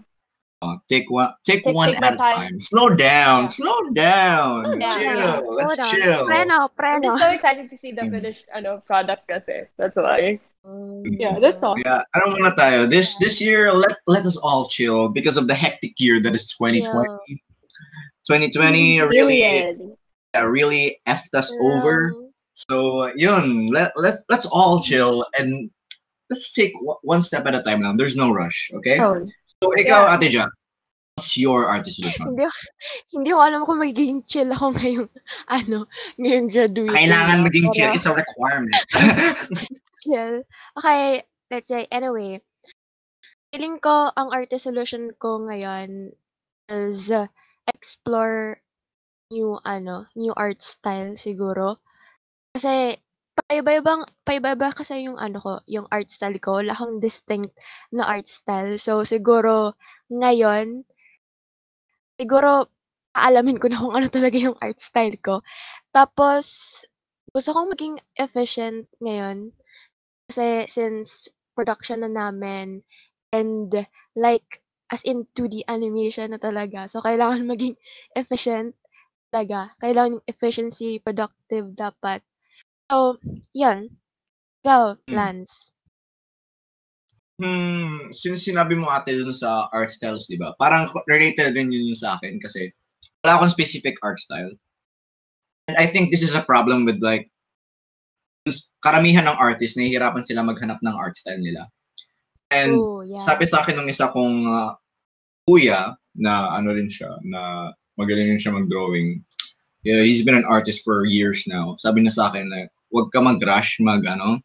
uh, 0.62 0.76
take 0.88 1.10
one 1.10 1.32
take, 1.44 1.64
Take- 1.64 1.74
one 1.74 1.92
take 1.92 2.02
at 2.02 2.14
a 2.14 2.16
time. 2.16 2.34
time. 2.36 2.60
Slow 2.60 2.88
down, 2.96 3.42
Yeah. 3.42 3.46
slow 3.46 3.78
down. 3.92 4.64
Slow 4.64 4.76
down. 4.76 4.92
Chill. 4.96 5.16
Yeah. 5.20 5.40
Let's 5.44 5.76
Hold 5.76 5.80
on. 5.80 5.88
chill. 5.94 6.20
Preno, 6.28 6.58
I'm 6.80 7.18
so 7.18 7.28
excited 7.30 7.68
to 7.70 7.76
see 7.76 7.92
the 7.92 8.02
Mm. 8.02 8.10
finished 8.10 8.44
ano, 8.52 8.80
product 8.86 9.28
kasi. 9.28 9.68
That's 9.76 9.96
why. 9.96 10.40
Mm. 10.66 11.04
Yeah, 11.20 11.38
that's 11.38 11.62
all. 11.62 11.76
Yeah, 11.78 12.02
I 12.12 12.16
don't 12.20 12.40
want 12.40 12.50
to 12.50 12.56
tayo. 12.60 12.88
This 12.90 13.16
this 13.22 13.40
year, 13.40 13.70
let 13.72 13.92
let 14.08 14.24
us 14.26 14.36
all 14.36 14.66
chill 14.68 15.08
because 15.12 15.36
of 15.36 15.46
the 15.46 15.54
hectic 15.54 15.94
year 16.00 16.20
that 16.24 16.34
is 16.34 16.48
2020. 16.56 17.40
2020 18.26 19.00
really 19.06 19.40
Period. 19.40 19.96
uh, 20.34 20.46
really 20.48 20.98
effed 21.06 21.32
us 21.38 21.52
over. 21.62 22.12
So, 22.56 23.12
yun, 23.14 23.66
let, 23.68 23.92
let's, 24.00 24.24
let's 24.32 24.46
all 24.50 24.80
chill 24.80 25.26
and 25.38 25.68
let's 26.30 26.52
take 26.52 26.72
one 27.02 27.22
step 27.22 27.46
at 27.46 27.54
a 27.54 27.62
time 27.62 27.82
now. 27.82 27.94
There's 27.94 28.16
no 28.16 28.32
rush, 28.32 28.70
okay? 28.74 28.98
Oh, 29.00 29.24
So, 29.62 29.72
ikaw, 29.72 30.04
Yeah. 30.04 30.14
Ate 30.20 30.28
Ja, 30.28 30.46
What's 31.16 31.32
your 31.40 31.64
artist 31.64 31.96
solution? 31.96 32.36
Hindi 32.36 32.44
hindi 33.16 33.30
ko 33.32 33.40
alam 33.40 33.64
kung 33.64 33.80
magiging 33.80 34.20
chill 34.28 34.52
ako 34.52 34.76
ngayong 34.76 35.08
ano, 35.56 35.88
ngayong 36.20 36.48
graduation 36.52 36.92
Kailangan 36.92 37.40
maging 37.40 37.66
chill. 37.72 37.92
It's 37.96 38.04
a 38.04 38.12
requirement. 38.12 38.76
chill. 40.04 40.44
Okay, 40.76 41.24
let's 41.48 41.72
say, 41.72 41.88
anyway, 41.88 42.44
feeling 43.48 43.80
ko 43.80 44.12
ang 44.12 44.28
artist 44.28 44.68
solution 44.68 45.08
ko 45.16 45.40
ngayon 45.40 46.12
is 46.68 47.08
uh, 47.08 47.24
explore 47.64 48.60
new 49.32 49.56
ano, 49.64 50.04
new 50.20 50.36
art 50.36 50.60
style 50.60 51.16
siguro. 51.16 51.80
Kasi 52.52 53.00
paiba-ibang 53.38 54.02
paiba-iba 54.26 54.68
kasi 54.72 55.06
yung 55.06 55.18
ano 55.20 55.38
ko, 55.44 55.52
yung 55.68 55.86
art 55.92 56.08
style 56.10 56.38
ko. 56.44 56.58
Wala 56.60 56.72
akong 56.74 56.98
distinct 57.04 57.52
na 57.92 58.04
art 58.08 58.26
style. 58.28 58.80
So 58.80 59.04
siguro 59.04 59.76
ngayon 60.10 60.84
siguro 62.20 62.68
aalamin 63.16 63.60
ko 63.60 63.66
na 63.68 63.80
kung 63.80 63.94
ano 63.96 64.08
talaga 64.12 64.36
yung 64.40 64.56
art 64.60 64.80
style 64.80 65.16
ko. 65.20 65.40
Tapos 65.92 66.46
gusto 67.32 67.52
kong 67.52 67.72
maging 67.76 67.96
efficient 68.16 68.88
ngayon 69.04 69.52
kasi 70.28 70.66
since 70.72 71.28
production 71.56 72.04
na 72.04 72.10
namin 72.12 72.82
and 73.32 73.72
like 74.16 74.64
as 74.92 75.02
in 75.04 75.26
2D 75.36 75.64
animation 75.68 76.32
na 76.32 76.40
talaga. 76.40 76.88
So 76.88 77.00
kailangan 77.04 77.48
maging 77.48 77.76
efficient 78.16 78.76
talaga. 79.32 79.72
Kailangan 79.82 80.20
yung 80.20 80.28
efficiency, 80.28 81.00
productive 81.02 81.74
dapat. 81.76 82.22
So, 82.90 83.18
yun. 83.54 83.90
Go, 84.64 84.96
Hmm. 85.06 85.14
Lance. 85.14 85.70
Hmm, 87.36 88.08
since 88.16 88.48
sinabi 88.48 88.80
mo 88.80 88.88
ate 88.88 89.12
dun 89.12 89.28
sa 89.36 89.68
art 89.68 89.92
styles, 89.92 90.24
di 90.24 90.40
ba? 90.40 90.56
Parang 90.56 90.88
related 91.04 91.52
din 91.52 91.68
yun 91.68 91.92
yung 91.92 92.00
sa 92.00 92.16
akin 92.16 92.40
kasi 92.40 92.72
wala 93.20 93.36
akong 93.36 93.52
specific 93.52 94.00
art 94.00 94.16
style. 94.16 94.48
And 95.68 95.76
I 95.76 95.84
think 95.84 96.08
this 96.08 96.24
is 96.24 96.32
a 96.32 96.40
problem 96.40 96.88
with 96.88 97.04
like 97.04 97.28
karamihan 98.80 99.28
ng 99.28 99.36
artists, 99.36 99.76
nahihirapan 99.76 100.24
sila 100.24 100.46
maghanap 100.46 100.80
ng 100.80 100.96
art 100.96 101.18
style 101.18 101.42
nila. 101.42 101.68
And 102.48 102.78
Oh, 102.78 103.02
yeah. 103.04 103.20
sabi 103.20 103.44
sa 103.44 103.60
akin 103.60 103.84
ng 103.84 103.90
isa 103.92 104.08
kong 104.08 104.46
uh, 104.48 104.72
kuya 105.44 105.92
na 106.16 106.56
ano 106.56 106.72
rin 106.72 106.88
siya, 106.88 107.20
na 107.26 107.68
magaling 108.00 108.32
rin 108.32 108.40
siya 108.40 108.56
mag-drawing. 108.56 109.20
Yeah, 109.84 110.08
he's 110.08 110.24
been 110.24 110.38
an 110.38 110.48
artist 110.48 110.86
for 110.86 111.04
years 111.04 111.44
now. 111.44 111.76
Sabi 111.82 112.00
niya 112.00 112.16
sa 112.16 112.32
akin 112.32 112.48
na 112.48 112.70
huwag 112.90 113.10
ka 113.10 113.20
mag-rush 113.22 113.80
mag 113.82 114.02
ano, 114.06 114.40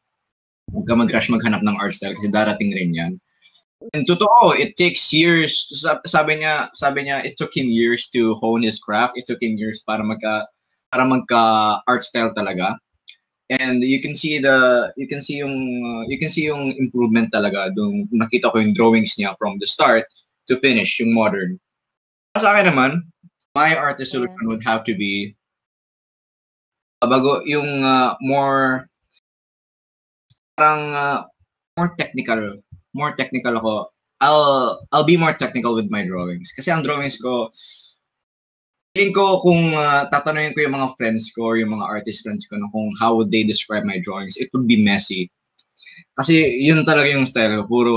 huwag 0.72 0.86
ka 0.88 0.96
mag-rush 0.96 1.30
maghanap 1.30 1.62
ng 1.62 1.78
art 1.78 1.94
style 1.94 2.16
kasi 2.16 2.30
darating 2.32 2.72
rin 2.74 2.92
yan. 2.94 3.14
And 3.94 4.06
totoo, 4.06 4.54
it 4.54 4.78
takes 4.78 5.10
years. 5.10 5.66
Sab- 5.74 6.06
Sabi 6.06 6.46
niya, 6.46 6.70
sabi 6.78 7.10
niya, 7.10 7.26
it 7.26 7.34
took 7.34 7.50
him 7.50 7.66
years 7.66 8.14
to 8.14 8.38
hone 8.38 8.62
his 8.62 8.78
craft. 8.78 9.18
It 9.18 9.26
took 9.26 9.42
him 9.42 9.58
years 9.58 9.82
para 9.82 10.06
magka 10.06 10.46
para 10.94 11.02
magka 11.02 11.82
art 11.90 12.06
style 12.06 12.30
talaga. 12.38 12.78
And 13.50 13.84
you 13.84 14.00
can 14.00 14.14
see 14.14 14.38
the 14.38 14.94
you 14.96 15.10
can 15.10 15.20
see 15.20 15.42
yung 15.42 15.52
uh, 15.52 16.06
you 16.08 16.22
can 16.22 16.30
see 16.30 16.46
yung 16.46 16.78
improvement 16.78 17.34
talaga 17.34 17.74
dung 17.74 18.08
nakita 18.14 18.54
ko 18.54 18.62
yung 18.62 18.78
drawings 18.78 19.18
niya 19.18 19.36
from 19.42 19.58
the 19.58 19.68
start 19.68 20.06
to 20.48 20.56
finish 20.62 21.02
yung 21.02 21.12
modern. 21.12 21.58
Sa 22.38 22.54
akin 22.54 22.72
naman, 22.72 23.04
my 23.58 23.76
artist 23.76 24.16
solution 24.16 24.48
would 24.48 24.64
have 24.64 24.88
to 24.88 24.96
be 24.96 25.36
bago 27.08 27.42
yung 27.50 27.82
uh, 27.82 28.14
more 28.22 28.86
parang 30.54 30.82
uh, 30.94 31.20
more 31.78 31.92
technical 31.98 32.62
more 32.94 33.16
technical 33.16 33.58
ako. 33.58 33.90
I'll 34.22 34.78
I'll 34.94 35.08
be 35.08 35.18
more 35.18 35.34
technical 35.34 35.74
with 35.74 35.90
my 35.90 36.06
drawings. 36.06 36.54
Kasi 36.54 36.70
ang 36.70 36.86
drawings 36.86 37.18
ko 37.18 37.50
feeling 38.94 39.16
ko 39.16 39.40
kung 39.42 39.74
uh, 39.74 40.06
tatanungin 40.12 40.54
ko 40.54 40.68
yung 40.68 40.76
mga 40.78 40.94
friends 41.00 41.32
ko 41.32 41.56
or 41.56 41.58
yung 41.58 41.74
mga 41.74 41.88
artist 41.88 42.28
friends 42.28 42.46
ko 42.46 42.60
na 42.60 42.68
kung 42.70 42.92
how 43.00 43.16
would 43.16 43.32
they 43.32 43.48
describe 43.48 43.88
my 43.88 43.98
drawings 44.04 44.38
it 44.38 44.52
would 44.54 44.68
be 44.68 44.78
messy. 44.78 45.32
Kasi 46.14 46.60
yun 46.60 46.84
talaga 46.84 47.10
yung 47.10 47.26
style 47.26 47.64
ko 47.64 47.66
puro 47.66 47.96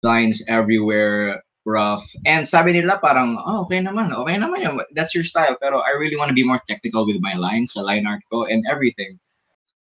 lines 0.00 0.40
everywhere 0.48 1.42
rough. 1.64 2.04
And 2.26 2.46
sabi 2.46 2.72
nila 2.72 2.98
parang 2.98 3.38
oh, 3.46 3.62
okay 3.66 3.78
naman 3.78 4.10
okay 4.14 4.36
naman 4.36 4.62
yun. 4.62 4.80
That's 4.94 5.14
your 5.14 5.24
style. 5.24 5.56
Pero 5.60 5.80
I 5.82 5.94
really 5.98 6.16
want 6.16 6.28
to 6.30 6.36
be 6.36 6.46
more 6.46 6.60
technical 6.66 7.06
with 7.06 7.22
my 7.22 7.34
lines 7.34 7.74
sa 7.74 7.82
line 7.82 8.06
art 8.06 8.22
ko 8.30 8.44
and 8.46 8.64
everything. 8.68 9.18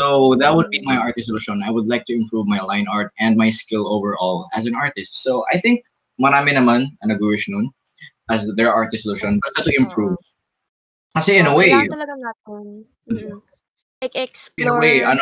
So 0.02 0.34
that 0.42 0.56
would 0.56 0.70
be 0.74 0.82
my 0.82 0.98
artist 0.98 1.30
solution. 1.30 1.62
I 1.62 1.70
would 1.70 1.86
like 1.86 2.06
to 2.10 2.14
improve 2.18 2.50
my 2.50 2.62
line 2.62 2.90
art 2.90 3.14
and 3.22 3.38
my 3.38 3.54
skill 3.54 3.86
overall 3.86 4.50
as 4.58 4.66
an 4.66 4.74
artist. 4.74 5.22
So 5.22 5.46
I 5.54 5.62
think 5.62 5.86
marami 6.18 6.58
naman 6.58 6.90
ang 7.06 7.10
nag-wish 7.14 7.50
nun 7.50 7.70
as 8.34 8.50
their 8.58 8.74
artist 8.74 9.06
solution 9.06 9.38
basta 9.46 9.70
to 9.70 9.74
improve. 9.78 10.18
Kasi 11.14 11.38
in 11.38 11.46
a 11.46 11.54
way 11.54 11.70
talaga 11.70 12.18
natin. 12.18 12.86
Mm. 13.14 13.42
Like, 14.02 14.16
in 14.18 14.22
a 14.22 14.26
explore. 14.26 14.82
way 14.82 15.06
ano 15.06 15.22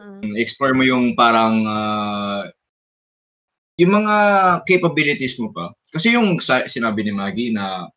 Mm. 0.00 0.32
explore 0.40 0.72
mo 0.72 0.80
yung 0.80 1.12
parang 1.12 1.60
ah, 1.68 2.48
yung 3.80 3.96
mga 3.96 4.14
capabilities 4.68 5.40
mo 5.40 5.48
pa. 5.56 5.72
Kasi 5.88 6.12
yung 6.12 6.36
sinabi 6.44 7.00
ni 7.00 7.12
Maggie 7.16 7.48
na 7.48 7.88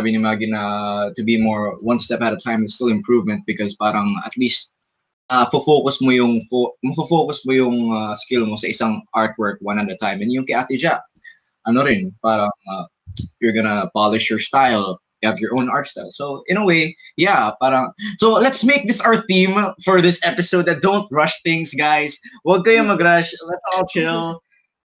sabi 0.00 0.10
ni 0.10 0.18
Maggie 0.18 0.50
na 0.50 1.12
to 1.14 1.22
be 1.22 1.38
more 1.38 1.78
one 1.86 2.02
step 2.02 2.18
at 2.18 2.34
a 2.34 2.40
time 2.42 2.66
is 2.66 2.74
still 2.74 2.90
improvement 2.90 3.46
because 3.46 3.78
parang 3.78 4.10
at 4.26 4.34
least 4.34 4.74
uh, 5.30 5.46
focus 5.46 6.02
mo 6.02 6.10
yung 6.10 6.42
fo- 6.50 6.74
focus 7.06 7.46
mo 7.46 7.54
yung 7.54 7.94
ah, 7.94 8.18
skill 8.18 8.42
mo 8.44 8.58
sa 8.58 8.66
isang 8.66 9.06
artwork 9.14 9.62
one 9.62 9.78
at 9.78 9.86
a 9.86 9.96
time. 10.02 10.18
And 10.18 10.34
yung 10.34 10.50
kay 10.50 10.58
Ate 10.58 10.74
Ja, 10.74 10.98
ano 11.62 11.86
rin, 11.86 12.10
parang 12.26 12.50
ah, 12.66 12.90
you're 13.38 13.54
gonna 13.54 13.86
polish 13.94 14.26
your 14.26 14.42
style. 14.42 14.98
You 15.22 15.28
have 15.28 15.38
your 15.38 15.52
own 15.52 15.68
art 15.68 15.86
style. 15.86 16.08
So 16.10 16.42
in 16.48 16.56
a 16.56 16.64
way, 16.64 16.96
yeah, 17.20 17.52
parang 17.60 17.92
So 18.16 18.40
let's 18.40 18.64
make 18.64 18.88
this 18.88 19.04
our 19.04 19.20
theme 19.28 19.52
for 19.84 20.00
this 20.00 20.18
episode 20.24 20.64
that 20.66 20.80
don't 20.80 21.06
rush 21.12 21.38
things, 21.44 21.76
guys. 21.76 22.16
Huwag 22.48 22.64
kayong 22.64 22.88
mag-rush. 22.88 23.30
Let's 23.46 23.66
all 23.76 23.84
chill. 23.84 24.40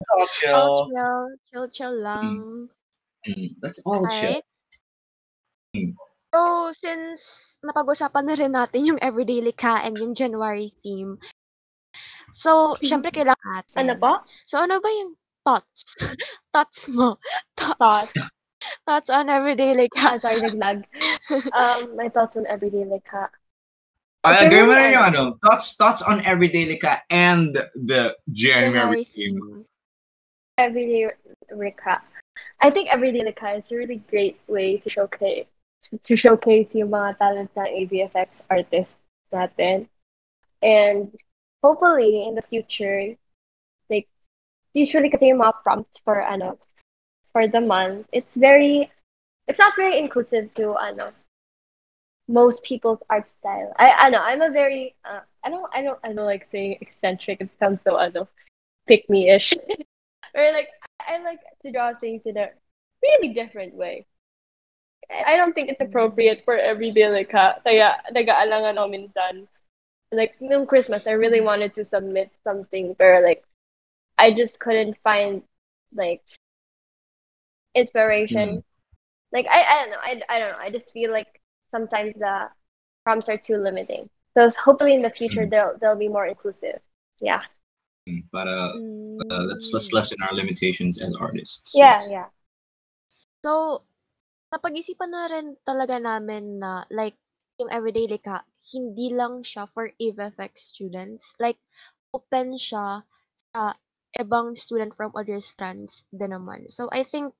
Let's 0.00 0.10
all 0.16 0.26
chill. 0.32 0.56
Oh, 0.56 0.88
chill. 0.88 1.20
Chill, 1.52 1.66
chill 1.68 1.94
lang. 2.00 2.68
Mm, 3.28 3.48
Let's 3.60 3.80
all 3.84 4.00
chill. 4.08 4.40
Alright. 4.40 4.44
Mm. 5.76 5.92
So, 6.32 6.40
since 6.72 7.20
napag-usapan 7.60 8.24
na 8.24 8.34
rin 8.38 8.52
natin 8.56 8.86
yung 8.88 9.00
everyday 9.04 9.44
likha 9.44 9.82
and 9.84 9.98
yung 10.00 10.14
January 10.16 10.72
theme, 10.80 11.18
so, 12.32 12.78
syempre 12.80 13.12
kailangan 13.12 13.44
natin. 13.60 13.76
Ano 13.76 13.92
po? 14.00 14.12
So, 14.48 14.62
ano 14.62 14.80
ba 14.80 14.88
yung 14.88 15.18
thoughts? 15.44 15.94
thoughts 16.54 16.88
mo? 16.88 17.18
Thoughts, 17.58 17.76
Thoughts. 17.76 18.30
thoughts 18.86 19.10
on 19.12 19.28
everyday 19.28 19.76
likha. 19.76 20.16
Ah, 20.16 20.18
sorry, 20.22 20.40
naglag. 20.40 20.86
Um, 21.52 21.92
my 21.98 22.08
thoughts 22.08 22.38
on 22.40 22.46
everyday 22.48 22.88
likha. 22.88 23.28
Uh, 24.24 24.36
Okay, 24.36 24.52
gawin 24.52 24.68
mo 24.68 24.74
rin 24.76 24.92
yung 24.92 25.06
ano, 25.12 25.22
thoughts, 25.40 25.76
thoughts 25.80 26.02
on 26.04 26.20
everyday 26.28 26.68
lika 26.68 27.00
and 27.08 27.56
the 27.74 28.12
January 28.32 28.68
January 28.70 29.04
theme. 29.16 29.40
theme. 29.40 29.64
Everyday 30.60 31.08
likha. 31.52 32.00
I 32.60 32.70
think 32.70 32.92
everyday 32.92 33.24
likha 33.24 33.58
is 33.58 33.72
a 33.72 33.76
really 33.76 34.04
great 34.12 34.38
way 34.46 34.76
to 34.84 34.90
showcase 34.90 35.48
to 36.04 36.16
showcase 36.16 36.76
yung 36.76 36.92
mga 36.92 37.16
talent 37.16 37.50
ng 37.56 37.70
AVFX 37.88 38.44
artists 38.52 38.92
natin. 39.32 39.88
And 40.60 41.08
hopefully 41.64 42.28
in 42.28 42.36
the 42.36 42.44
future, 42.44 43.16
like 43.88 44.08
usually 44.76 45.08
kasi 45.08 45.32
yung 45.32 45.40
mga 45.40 45.64
prompts 45.64 45.96
for 46.04 46.20
ano 46.20 46.60
for 47.32 47.48
the 47.48 47.64
month, 47.64 48.06
it's 48.12 48.36
very 48.36 48.92
it's 49.48 49.58
not 49.58 49.72
very 49.76 49.96
inclusive 49.96 50.52
to 50.60 50.76
ano 50.76 51.16
most 52.28 52.62
people's 52.62 53.00
art 53.08 53.26
style. 53.40 53.72
I 53.80 54.06
I 54.06 54.10
know 54.12 54.20
I'm 54.20 54.44
a 54.44 54.52
very 54.52 54.94
uh, 55.08 55.24
I 55.42 55.48
don't 55.48 55.66
I 55.72 55.80
don't 55.80 55.98
I 56.04 56.12
don't 56.12 56.28
like 56.28 56.46
saying 56.52 56.78
eccentric. 56.84 57.40
It 57.40 57.50
sounds 57.58 57.80
so 57.82 57.96
ano 57.96 58.28
pick 58.84 59.08
me 59.08 59.32
ish. 59.32 59.56
or 60.34 60.52
like 60.52 60.68
I 61.00 61.18
like 61.22 61.40
to 61.62 61.72
draw 61.72 61.94
things 61.94 62.22
in 62.26 62.36
a 62.36 62.50
really 63.02 63.28
different 63.34 63.74
way. 63.74 64.06
I 65.26 65.36
don't 65.36 65.54
think 65.54 65.68
it's 65.70 65.80
appropriate 65.80 66.44
for 66.44 66.56
everyday 66.56 67.08
like 67.08 67.32
ha. 67.32 67.58
Kaya 67.64 67.98
nag-aalangan 68.12 68.78
ako 68.78 68.88
minsan. 68.88 69.48
Like 70.12 70.36
nung 70.40 70.66
Christmas, 70.66 71.06
I 71.06 71.12
really 71.12 71.40
wanted 71.40 71.74
to 71.74 71.84
submit 71.84 72.30
something 72.44 72.94
but 72.98 73.22
like 73.22 73.44
I 74.18 74.34
just 74.34 74.60
couldn't 74.60 74.96
find 75.02 75.42
like 75.94 76.22
inspiration. 77.74 78.62
Like 79.32 79.46
I, 79.48 79.62
I 79.62 79.74
don't 79.82 79.90
know. 79.90 80.02
I, 80.02 80.36
I 80.36 80.38
don't 80.38 80.52
know. 80.52 80.58
I 80.58 80.70
just 80.70 80.92
feel 80.92 81.10
like 81.12 81.40
sometimes 81.70 82.14
the 82.16 82.48
prompts 83.04 83.28
are 83.28 83.38
too 83.38 83.56
limiting. 83.56 84.08
So 84.34 84.50
hopefully 84.50 84.94
in 84.94 85.02
the 85.02 85.10
future 85.10 85.46
Mm. 85.46 85.50
they'll 85.50 85.78
they'll 85.80 85.96
be 85.98 86.08
more 86.08 86.26
inclusive. 86.26 86.80
Yeah. 87.20 87.40
Para 88.32 88.74
uh, 89.30 89.44
let's 89.48 89.70
let's 89.74 89.90
Mm. 89.90 89.96
lessen 89.96 90.18
our 90.24 90.34
limitations 90.34 91.00
as 91.02 91.12
artists. 91.18 91.74
Yeah, 91.76 91.96
Yes. 91.98 92.10
yeah. 92.10 92.28
So, 93.40 93.84
napag-isipan 94.52 95.10
na 95.10 95.24
rin 95.30 95.56
talaga 95.64 95.96
namin 95.96 96.60
na 96.60 96.84
like 96.92 97.16
yung 97.60 97.68
everyday 97.72 98.08
likha, 98.08 98.44
hindi 98.72 99.12
lang 99.12 99.44
siya 99.44 99.68
for 99.72 99.92
AVFX 100.00 100.72
students. 100.76 101.36
Like, 101.36 101.60
open 102.16 102.56
siya 102.56 103.04
sa 103.52 103.76
ibang 104.16 104.56
student 104.56 104.96
from 104.96 105.12
other 105.12 105.38
strands 105.40 106.08
din 106.10 106.32
naman. 106.32 106.68
So, 106.72 106.88
I 106.88 107.04
think 107.04 107.36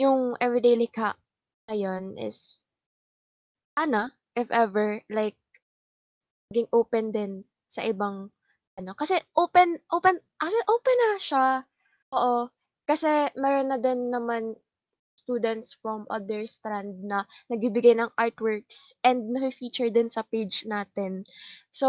yung 0.00 0.34
everyday 0.40 0.74
likha 0.74 1.14
ngayon 1.68 2.16
is 2.16 2.64
sana, 3.76 4.12
if 4.36 4.48
ever, 4.52 5.00
like, 5.12 5.36
maging 6.52 6.68
open 6.72 7.12
din 7.12 7.32
sa 7.72 7.84
ibang 7.84 8.28
ano, 8.78 8.92
kasi 8.96 9.16
open 9.36 9.80
open 9.92 10.16
actually 10.40 10.66
open 10.68 10.96
na 10.98 11.10
siya. 11.20 11.46
Oo, 12.16 12.48
kasi 12.88 13.28
meron 13.36 13.68
na 13.72 13.78
din 13.80 14.12
naman 14.12 14.56
students 15.16 15.76
from 15.78 16.08
other 16.10 16.42
strand 16.48 17.04
na 17.04 17.24
nagbibigay 17.52 17.94
ng 17.96 18.10
artworks 18.16 18.96
and 19.06 19.30
nafe-feature 19.32 19.92
din 19.92 20.08
sa 20.10 20.24
page 20.26 20.64
natin. 20.66 21.22
So, 21.70 21.88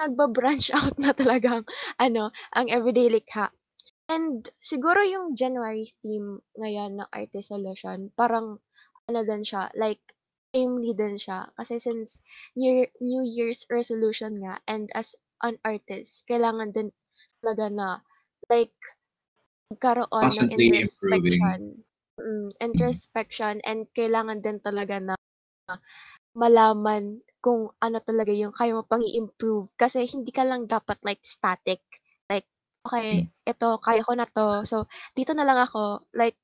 nagba-branch 0.00 0.72
out 0.78 0.96
na 0.96 1.12
talagang 1.12 1.64
ano, 2.00 2.32
ang 2.56 2.66
everyday 2.72 3.08
likha. 3.12 3.52
And 4.10 4.42
siguro 4.58 5.06
yung 5.06 5.38
January 5.38 5.94
theme 6.02 6.42
ngayon 6.58 6.98
ng 6.98 7.08
Arte 7.14 7.40
Solution, 7.46 8.10
parang 8.18 8.58
ano 9.06 9.20
din 9.22 9.42
siya, 9.46 9.70
like 9.78 10.02
timely 10.54 10.92
din 10.96 11.16
siya 11.20 11.50
kasi 11.58 11.78
since 11.82 12.22
new 12.58 12.86
New 13.00 13.22
Year's 13.26 13.66
resolution 13.70 14.42
nga 14.44 14.58
and 14.70 14.90
as 14.94 15.14
an 15.46 15.56
artist, 15.64 16.24
kailangan 16.30 16.70
din 16.76 16.88
talaga 17.42 17.66
na 17.72 17.88
like 18.52 18.74
magkaroon 19.70 20.28
ng 20.38 20.50
Constantly 20.52 20.78
improving. 20.78 21.58
introspection. 21.58 21.84
Mm, 22.20 22.50
introspection 22.62 23.54
and 23.66 23.88
kailangan 23.96 24.42
din 24.44 24.58
talaga 24.62 24.96
na 25.02 25.14
malaman 26.36 27.22
kung 27.44 27.72
ano 27.80 27.98
talaga 28.04 28.30
yung 28.34 28.52
kaya 28.54 28.76
mo 28.76 28.82
pang 28.84 29.02
i-improve 29.02 29.72
kasi 29.80 30.04
hindi 30.06 30.30
ka 30.30 30.44
lang 30.46 30.68
dapat 30.68 31.00
like 31.06 31.22
static. 31.24 31.80
Like, 32.30 32.46
okay, 32.86 33.26
ito 33.48 33.68
kaya 33.82 34.04
ko 34.06 34.12
na 34.14 34.26
'to. 34.28 34.62
So, 34.68 34.86
dito 35.16 35.32
na 35.34 35.42
lang 35.48 35.58
ako. 35.58 36.06
Like 36.14 36.36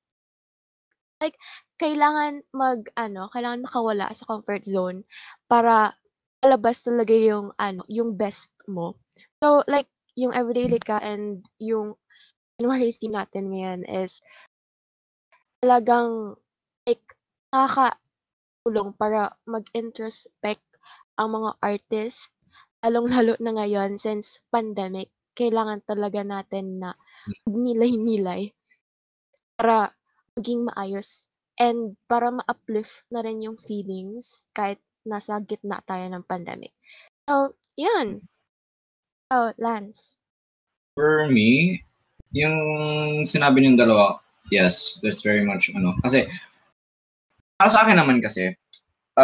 like 1.20 1.36
kailangan 1.76 2.40
mag-ano, 2.56 3.28
kailangan 3.32 3.64
makawala 3.68 4.08
sa 4.16 4.24
comfort 4.24 4.64
zone 4.64 5.04
para 5.44 5.92
malabas 6.40 6.80
talaga 6.80 7.12
yung 7.12 7.52
ano, 7.60 7.84
yung 7.88 8.16
best 8.16 8.48
mo. 8.64 8.96
So, 9.40 9.60
like 9.68 9.88
yung 10.16 10.32
everyday 10.32 10.68
likha 10.72 10.96
and 11.04 11.44
yung 11.60 12.00
January 12.56 12.96
theme 12.96 13.12
natin 13.12 13.52
ngayon 13.52 13.80
is 13.84 14.24
talagang 15.60 16.40
like 16.88 17.04
nakakatulong 17.52 18.96
para 18.96 19.36
mag-introspect 19.44 20.64
ang 21.20 21.36
mga 21.36 21.50
artist, 21.60 22.32
lalong-lalo 22.80 23.36
na 23.40 23.52
ngayon 23.56 24.00
since 24.00 24.40
pandemic. 24.48 25.12
Kailangan 25.36 25.84
talaga 25.84 26.24
natin 26.24 26.80
na 26.80 26.96
magnilay-nilay 27.44 28.56
para 29.60 29.92
maging 30.36 30.64
maayos 30.68 31.28
and 31.56 31.96
para 32.08 32.32
ma-uplift 32.32 33.04
na 33.12 33.24
rin 33.24 33.40
yung 33.44 33.56
feelings 33.60 34.48
kahit 34.52 34.80
nasa 35.06 35.40
gitna 35.44 35.80
tayo 35.86 36.04
ng 36.10 36.26
pandemic. 36.26 36.74
So, 37.28 37.54
yun. 37.78 38.22
So, 39.32 39.52
Lance. 39.58 40.14
For 40.96 41.28
me, 41.28 41.82
yung 42.32 42.56
sinabi 43.22 43.62
niyong 43.62 43.80
dalawa, 43.80 44.18
yes, 44.50 44.98
that's 45.02 45.22
very 45.22 45.44
much 45.44 45.70
ano. 45.74 45.94
Kasi, 46.02 46.26
para 47.56 47.70
sa 47.70 47.82
akin 47.84 47.98
naman 47.98 48.18
kasi, 48.20 48.54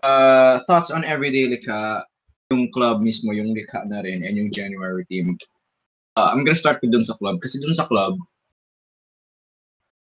uh, 0.03 0.63
thoughts 0.67 0.91
on 0.91 1.05
everyday 1.05 1.49
likha, 1.49 2.05
yung 2.53 2.69
club 2.69 3.01
mismo, 3.01 3.33
yung 3.33 3.57
likha 3.57 3.85
na 3.89 4.05
rin, 4.05 4.25
and 4.25 4.37
yung 4.37 4.53
January 4.53 5.05
theme. 5.09 5.37
Uh, 6.17 6.29
I'm 6.29 6.45
gonna 6.45 6.59
start 6.59 6.85
with 6.85 6.93
dun 6.93 7.05
sa 7.09 7.17
club. 7.17 7.41
Kasi 7.41 7.57
dun 7.61 7.73
sa 7.73 7.89
club, 7.89 8.21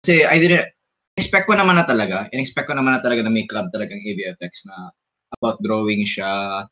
kasi 0.07 0.23
I 0.23 0.39
didn't, 0.39 0.71
expect 1.17 1.49
ko 1.49 1.57
naman 1.57 1.81
na 1.81 1.89
talaga, 1.89 2.29
in-expect 2.31 2.69
ko 2.69 2.77
naman 2.77 2.97
na 2.97 3.03
talaga 3.03 3.25
na 3.25 3.33
may 3.33 3.49
club 3.49 3.73
talagang 3.73 3.99
AVFX 4.05 4.69
na 4.69 4.93
about 5.41 5.59
drawing 5.65 6.05
siya, 6.05 6.65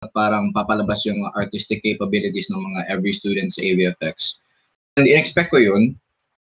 at 0.00 0.10
parang 0.16 0.48
papalabas 0.56 1.04
yung 1.04 1.28
artistic 1.36 1.84
capabilities 1.84 2.48
ng 2.48 2.56
mga 2.56 2.88
every 2.88 3.12
student 3.12 3.52
sa 3.52 3.60
AVFX. 3.60 4.40
And 4.96 5.04
in-expect 5.04 5.52
ko 5.52 5.60
yun. 5.60 6.00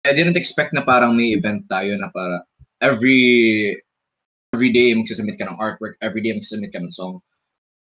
I 0.07 0.15
didn't 0.15 0.39
expect 0.39 0.71
na 0.71 0.81
parang 0.81 1.13
may 1.13 1.35
event 1.35 1.67
tayo 1.67 1.93
na 1.99 2.09
para 2.09 2.41
every 2.81 3.75
every 4.55 4.71
day 4.73 4.95
magsasubmit 4.95 5.37
ka 5.37 5.45
ng 5.45 5.59
artwork, 5.59 5.99
every 6.01 6.23
day 6.23 6.33
magsasubmit 6.33 6.71
ka 6.73 6.81
ng 6.81 6.89
song. 6.89 7.19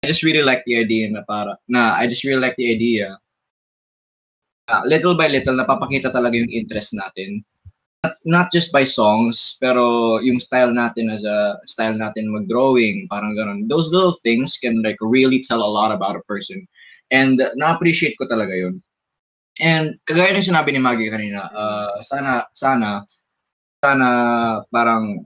I 0.02 0.11
just 0.11 0.26
really 0.26 0.44
like 0.44 0.66
the 0.66 0.76
idea 0.76 1.09
na 1.09 1.22
para 1.24 1.56
na 1.70 1.96
I 1.96 2.11
just 2.11 2.26
really 2.26 2.42
like 2.42 2.59
the 2.59 2.68
idea. 2.68 3.16
Uh, 4.68 4.83
little 4.85 5.16
by 5.16 5.30
little 5.30 5.56
napapakita 5.56 6.12
talaga 6.12 6.37
yung 6.38 6.50
interest 6.50 6.94
natin 6.94 7.42
not, 8.04 8.14
not 8.24 8.52
just 8.52 8.72
by 8.72 8.84
songs, 8.84 9.56
pero 9.60 10.18
yung 10.20 10.40
style 10.40 10.72
natin 10.72 11.12
as 11.12 11.24
a 11.24 11.58
style 11.66 11.94
natin 11.94 12.32
mag-drawing, 12.32 13.06
parang 13.08 13.36
ganun. 13.36 13.68
Those 13.68 13.92
little 13.92 14.16
things 14.24 14.56
can 14.56 14.82
like 14.82 14.96
really 15.00 15.42
tell 15.42 15.60
a 15.60 15.68
lot 15.68 15.92
about 15.92 16.16
a 16.16 16.24
person. 16.24 16.66
And 17.10 17.40
uh, 17.40 17.50
na-appreciate 17.56 18.16
ko 18.16 18.24
talaga 18.24 18.56
yun. 18.56 18.82
And 19.60 20.00
kagaya 20.08 20.32
ng 20.32 20.48
sinabi 20.48 20.72
ni 20.72 20.80
Maggie 20.80 21.12
kanina, 21.12 21.52
uh, 21.52 22.00
sana, 22.00 22.48
sana, 22.56 23.04
sana 23.84 24.08
parang 24.72 25.20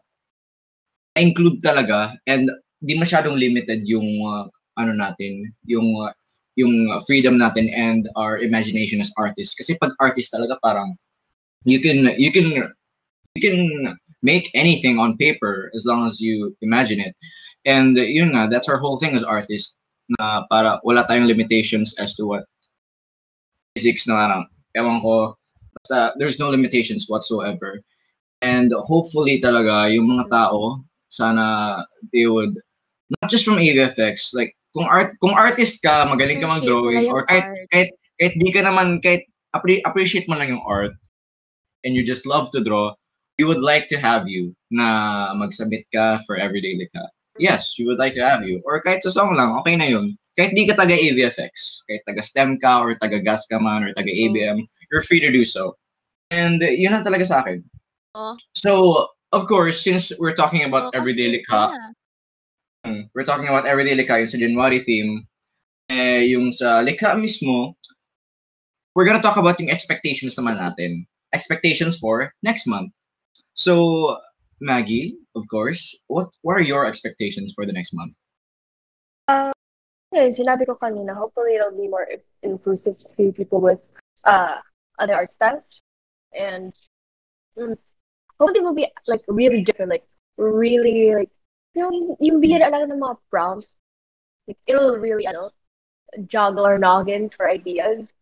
include 1.14 1.62
talaga 1.62 2.18
and 2.26 2.50
di 2.82 2.98
masyadong 2.98 3.38
limited 3.38 3.86
yung 3.86 4.26
uh, 4.26 4.50
ano 4.74 4.92
natin, 4.98 5.46
yung 5.70 5.94
uh, 6.02 6.10
yung 6.58 6.90
freedom 7.06 7.38
natin 7.38 7.70
and 7.70 8.10
our 8.14 8.38
imagination 8.42 8.98
as 8.98 9.14
artists. 9.18 9.54
Kasi 9.54 9.78
pag 9.78 9.94
artist 10.02 10.34
talaga 10.34 10.58
parang 10.62 10.98
you 11.64 11.80
can 11.80 12.12
you 12.16 12.30
can 12.32 12.72
you 13.34 13.40
can 13.42 13.96
make 14.22 14.48
anything 14.54 14.98
on 14.98 15.16
paper 15.16 15.70
as 15.76 15.84
long 15.84 16.06
as 16.08 16.20
you 16.20 16.56
imagine 16.62 17.00
it. 17.00 17.14
And 17.64 17.96
yun 17.96 18.32
nga, 18.32 18.48
that's 18.48 18.68
our 18.68 18.78
whole 18.78 18.96
thing 18.96 19.14
as 19.14 19.24
artists 19.24 19.76
na 20.20 20.44
para 20.48 20.80
wala 20.84 21.04
tayong 21.08 21.28
limitations 21.28 21.96
as 22.00 22.14
to 22.16 22.24
what 22.28 22.44
physics 23.76 24.06
na 24.06 24.14
parang, 24.14 24.44
ewan 24.76 25.00
ko, 25.00 25.36
basta 25.80 26.12
there's 26.16 26.38
no 26.38 26.48
limitations 26.48 27.08
whatsoever. 27.08 27.80
And 28.44 28.72
hopefully 28.76 29.40
talaga, 29.40 29.92
yung 29.92 30.08
mga 30.12 30.28
tao, 30.28 30.84
sana 31.08 31.84
they 32.12 32.28
would, 32.28 32.54
not 33.20 33.32
just 33.32 33.44
from 33.44 33.56
AVFX, 33.56 34.36
like, 34.36 34.52
kung 34.76 34.84
art 34.84 35.16
kung 35.20 35.32
artist 35.32 35.80
ka, 35.80 36.04
magaling 36.04 36.44
ka 36.44 36.48
mag-drawing, 36.50 37.08
or 37.08 37.24
kahit, 37.24 37.46
kahit, 37.72 37.90
kahit 38.20 38.34
di 38.36 38.52
ka 38.52 38.60
naman, 38.60 39.00
kahit 39.00 39.24
appreciate 39.56 40.28
mo 40.28 40.36
lang 40.36 40.52
yung 40.52 40.64
art, 40.68 40.92
and 41.84 41.94
you 41.94 42.02
just 42.02 42.26
love 42.26 42.50
to 42.52 42.64
draw, 42.64 42.92
we 43.38 43.44
would 43.44 43.60
like 43.60 43.88
to 43.88 43.98
have 43.98 44.26
you 44.28 44.54
na 44.70 45.34
mag-submit 45.34 45.84
ka 45.92 46.18
for 46.26 46.36
Everyday 46.36 46.74
Likha. 46.78 47.06
Yes, 47.38 47.74
we 47.78 47.84
would 47.84 47.98
like 47.98 48.14
to 48.14 48.22
have 48.22 48.46
you. 48.46 48.62
Or 48.64 48.80
kahit 48.80 49.02
sa 49.02 49.10
song 49.10 49.34
lang, 49.34 49.58
okay 49.58 49.74
na 49.74 49.90
yun. 49.90 50.14
Kahit 50.38 50.54
di 50.54 50.70
ka 50.70 50.78
taga 50.78 50.94
AVFX, 50.94 51.82
kahit 51.90 52.02
taga 52.06 52.22
STEM 52.22 52.62
ka, 52.62 52.82
or 52.82 52.94
taga 53.02 53.18
GAS 53.22 53.46
ka 53.50 53.58
man, 53.58 53.82
or 53.82 53.90
taga 53.94 54.10
ABM, 54.10 54.62
you're 54.90 55.02
free 55.02 55.18
to 55.18 55.34
do 55.34 55.42
so. 55.42 55.74
And 56.30 56.62
yun 56.62 56.94
na 56.94 57.02
talaga 57.02 57.26
sa 57.26 57.42
akin. 57.42 57.62
Oh. 58.14 58.38
So, 58.54 58.70
of 59.34 59.50
course, 59.50 59.82
since 59.82 60.14
we're 60.22 60.38
talking 60.38 60.62
about 60.62 60.94
Oh, 60.94 60.98
Everyday 60.98 61.34
Likha, 61.34 61.74
yeah. 61.74 61.90
mm, 62.86 63.02
we're 63.14 63.26
talking 63.26 63.50
about 63.50 63.66
Everyday 63.66 63.98
Likha, 63.98 64.22
yung 64.22 64.30
sa 64.30 64.38
January 64.38 64.78
theme, 64.78 65.26
eh, 65.90 66.22
yung 66.30 66.54
sa 66.54 66.86
Likha 66.86 67.18
mismo, 67.18 67.74
we're 68.94 69.04
gonna 69.04 69.22
talk 69.22 69.36
about 69.36 69.58
yung 69.58 69.74
expectations 69.74 70.38
naman 70.38 70.54
natin. 70.54 71.02
Expectations 71.34 71.98
for 71.98 72.32
next 72.42 72.66
month. 72.66 72.92
So, 73.54 74.16
Maggie, 74.60 75.18
of 75.34 75.44
course, 75.50 75.94
what 76.06 76.30
what 76.42 76.54
are 76.54 76.62
your 76.62 76.86
expectations 76.86 77.52
for 77.54 77.66
the 77.66 77.74
next 77.74 77.92
month? 77.92 78.14
Yun, 80.14 80.30
sinabi 80.30 80.62
ko 80.62 80.78
kanina, 80.78 81.10
hopefully 81.10 81.58
it'll 81.58 81.74
be 81.74 81.90
more 81.90 82.06
inclusive 82.46 82.94
to 83.18 83.32
people 83.34 83.58
with 83.58 83.82
uh, 84.22 84.62
other 85.02 85.14
art 85.14 85.34
styles. 85.34 85.82
And 86.30 86.70
mm, 87.58 87.74
hopefully 88.38 88.60
it 88.60 88.62
will 88.62 88.78
be 88.78 88.86
like 89.08 89.26
really 89.26 89.66
different, 89.66 89.90
like 89.90 90.06
really 90.38 91.14
like 91.14 91.30
yung, 91.74 92.14
yung 92.20 92.38
bihira 92.38 92.70
lang 92.70 92.86
ng 92.86 93.02
mga 93.02 93.18
prompts. 93.28 93.74
Like, 94.46 94.58
it'll 94.70 94.98
really, 95.02 95.26
ano, 95.26 95.50
joggle 96.30 96.66
our 96.66 96.78
noggins 96.78 97.34
for 97.34 97.50
ideas. 97.50 98.14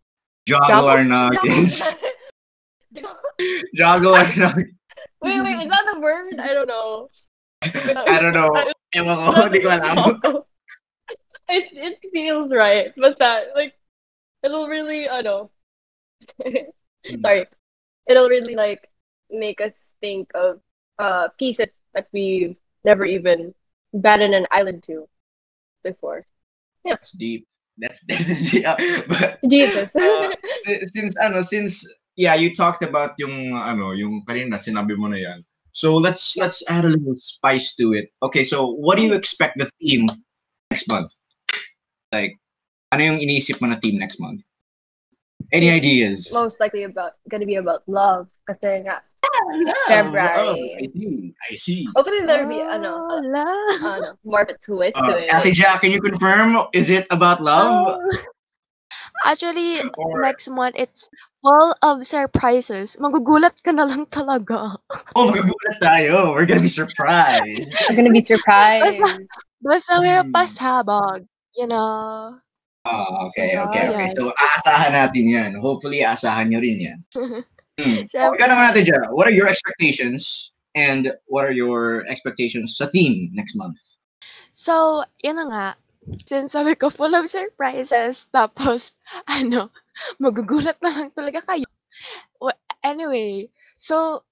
Joggle 0.48 0.88
our. 0.88 1.04
Joggle 1.04 1.82
our 1.84 2.08
nuggets. 3.74 4.34
wait, 5.22 5.42
wait, 5.42 5.62
is 5.62 5.68
that 5.68 5.84
the 5.92 6.00
word? 6.00 6.38
I 6.40 6.54
don't 6.54 6.68
know. 6.68 7.08
I 7.62 8.18
don't 8.20 8.34
know. 8.34 8.64
Ewan 8.94 9.16
ko, 9.16 9.42
hindi 9.48 9.60
ko 9.60 9.68
alam. 9.72 10.44
it, 11.48 11.64
it 11.72 11.98
feels 12.12 12.52
right, 12.52 12.92
but 12.96 13.18
that, 13.18 13.54
like, 13.54 13.72
it'll 14.42 14.68
really, 14.68 15.08
I 15.08 15.22
know. 15.22 15.50
Sorry. 17.20 17.46
It'll 18.06 18.28
really, 18.28 18.54
like, 18.54 18.88
make 19.30 19.60
us 19.60 19.72
think 20.00 20.30
of 20.34 20.60
uh 20.98 21.28
pieces 21.38 21.70
that 21.94 22.06
we've 22.12 22.56
never 22.84 23.04
even 23.06 23.54
batted 23.94 24.32
an 24.32 24.46
island 24.50 24.82
to 24.84 25.08
before. 25.82 26.26
Yeah. 26.84 26.94
That's 26.94 27.12
deep. 27.12 27.46
That's 27.78 28.04
that's 28.04 28.52
yeah. 28.52 28.76
But 29.08 29.38
Jesus. 29.48 29.88
uh, 29.96 30.30
si- 30.64 30.84
since 30.86 31.16
ano, 31.16 31.40
since 31.40 31.88
yeah, 32.16 32.34
you 32.34 32.54
talked 32.54 32.82
about 32.82 33.14
yung 33.18 33.52
ano, 33.56 33.92
yung 33.92 34.24
kanina 34.24 34.56
sinabi 34.60 34.96
mo 34.96 35.08
na 35.08 35.16
yan. 35.16 35.40
So 35.72 35.96
let's 35.96 36.36
let's 36.36 36.60
add 36.68 36.84
a 36.84 36.92
little 36.92 37.16
spice 37.16 37.74
to 37.80 37.94
it. 37.96 38.12
Okay, 38.22 38.44
so 38.44 38.68
what 38.68 38.98
do 39.00 39.04
you 39.04 39.14
expect 39.16 39.56
the 39.56 39.70
theme 39.80 40.04
next 40.70 40.84
month? 40.92 41.08
Like, 42.12 42.36
ano 42.92 43.02
yung 43.08 43.18
inisip 43.24 43.56
mo 43.64 43.68
na 43.72 43.80
theme 43.80 43.96
next 43.96 44.20
month? 44.20 44.44
Any 45.52 45.72
ideas? 45.72 46.28
Most 46.32 46.60
likely 46.60 46.84
about 46.84 47.16
gonna 47.32 47.48
be 47.48 47.56
about 47.56 47.82
love. 47.88 48.28
Kasi 48.44 48.84
nga, 48.84 49.00
Love. 49.48 49.88
February. 49.88 50.36
Oh, 50.36 50.52
I 50.76 50.84
see. 50.92 51.34
I 51.50 51.54
see. 51.56 51.80
hopefully 51.96 52.20
there'll 52.28 52.48
be 52.48 52.60
ano, 52.60 53.08
Oh, 53.08 53.16
uh, 53.16 53.22
love. 53.24 53.80
ano, 53.80 54.08
more 54.28 54.44
of 54.44 54.52
a 54.52 54.56
twist 54.60 54.92
Uh, 54.94 55.08
to 55.08 55.24
it. 55.24 55.32
Ate 55.32 55.56
Jack, 55.56 55.80
can 55.80 55.90
you 55.90 56.04
confirm? 56.04 56.52
Is 56.76 56.90
it 56.92 57.08
about 57.08 57.40
love? 57.40 57.96
Oh. 57.96 57.96
Actually, 59.24 59.80
Or- 59.96 60.20
next 60.20 60.48
month, 60.52 60.76
it's 60.76 61.08
full 61.42 61.74
of 61.82 62.06
surprises. 62.06 62.96
Magugulat 63.02 63.58
ka 63.60 63.74
na 63.74 63.84
lang 63.84 64.06
talaga. 64.08 64.78
Oh, 65.12 65.28
magugulat 65.28 65.76
tayo. 65.82 66.32
We're 66.32 66.48
gonna 66.48 66.64
be 66.64 66.72
surprised. 66.72 67.68
I'm 67.90 67.96
gonna 68.00 68.14
be 68.14 68.24
surprised. 68.24 69.28
Basta 69.60 70.00
may 70.00 70.24
Hmm. 70.24 70.32
pasabog. 70.32 71.28
You 71.52 71.68
know? 71.68 72.40
Ah, 72.88 73.28
okay, 73.28 73.52
So, 73.52 73.68
okay, 73.68 73.84
okay. 73.92 74.08
So, 74.16 74.32
aasahan 74.32 74.96
natin 74.96 75.28
yan. 75.28 75.50
Hopefully, 75.60 76.00
aasahan 76.00 76.48
nyo 76.48 76.62
rin 76.64 76.78
yan. 76.80 77.00
Hmm. 77.80 78.04
Siyempre. 78.04 78.36
Okay 78.36 78.46
naman 78.52 78.68
natin 78.68 78.84
dyan. 78.84 79.04
What 79.16 79.24
are 79.24 79.32
your 79.32 79.48
expectations? 79.48 80.52
And 80.76 81.08
what 81.28 81.48
are 81.48 81.56
your 81.56 82.04
expectations 82.04 82.76
sa 82.76 82.84
theme 82.88 83.32
next 83.32 83.56
month? 83.56 83.80
So, 84.52 85.04
yun 85.24 85.40
na 85.40 85.44
nga. 85.48 85.66
Since 86.26 86.52
sabi 86.54 86.74
ko, 86.74 86.90
full 86.90 87.14
of 87.14 87.30
surprises. 87.30 88.26
Tapos, 88.34 88.94
ano, 89.30 89.70
magugulat 90.18 90.78
na 90.82 90.90
lang 90.90 91.10
talaga 91.14 91.42
kayo. 91.46 91.66
Wa- 92.42 92.58
Anyway, 92.82 93.46
so, 93.78 94.26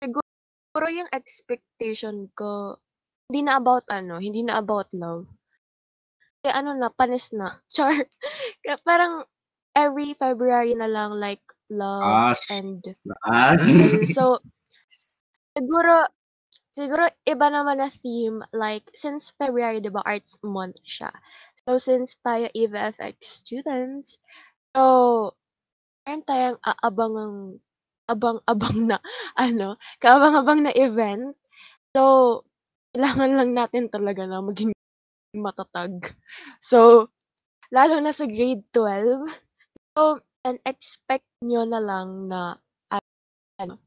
siguro 0.00 0.86
yung 0.92 1.08
expectation 1.08 2.28
ko, 2.36 2.76
hindi 3.32 3.48
na 3.48 3.56
about 3.56 3.88
ano, 3.88 4.20
hindi 4.20 4.44
na 4.44 4.60
about 4.60 4.92
love. 4.92 5.24
Kasi 6.44 6.52
ano 6.52 6.76
na, 6.76 6.92
panis 6.92 7.32
na. 7.32 7.56
Char. 7.74 8.04
Kaya 8.60 8.76
parang 8.84 9.24
every 9.72 10.12
February 10.20 10.76
na 10.76 10.84
lang 10.86 11.16
like 11.16 11.40
love 11.72 12.04
Ah, 12.04 12.36
and 12.52 12.84
Ah. 13.24 13.56
so, 14.12 14.36
siguro, 15.56 16.04
siguro 16.74 17.06
iba 17.26 17.46
naman 17.50 17.78
na 17.80 17.88
theme, 17.90 18.42
like, 18.52 18.86
since 18.94 19.32
February, 19.38 19.80
di 19.80 19.90
ba, 19.94 20.02
Arts 20.04 20.38
Month 20.44 20.82
siya. 20.84 21.10
So, 21.64 21.78
since 21.80 22.18
tayo 22.20 22.50
EVFX 22.52 23.18
students, 23.46 24.20
so, 24.76 24.82
meron 26.06 26.24
tayong 26.28 26.58
aabangang, 26.64 27.36
abang-abang 28.10 28.78
na, 28.90 28.98
ano, 29.44 29.76
kaabang-abang 30.02 30.60
na 30.66 30.72
event. 30.76 31.36
So, 31.96 32.42
kailangan 32.94 33.32
lang 33.38 33.50
natin 33.56 33.84
talaga 33.92 34.26
na 34.28 34.42
maging 34.44 34.72
matatag. 35.36 36.14
So, 36.62 37.08
lalo 37.74 38.00
na 38.00 38.12
sa 38.14 38.26
grade 38.28 38.64
12, 38.74 39.26
so, 39.96 40.20
and 40.46 40.58
expect 40.66 41.26
nyo 41.44 41.64
na 41.68 41.80
lang 41.82 42.28
na, 42.30 42.58
ano, 43.58 43.78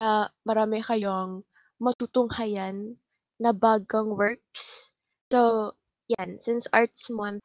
na 0.00 0.28
marami 0.48 0.80
kayong 0.84 1.44
matutunghayan 1.80 2.94
na 3.40 3.50
bagong 3.56 4.12
works. 4.14 4.92
So, 5.32 5.72
yan, 6.12 6.36
since 6.36 6.68
Arts 6.76 7.08
Month, 7.08 7.40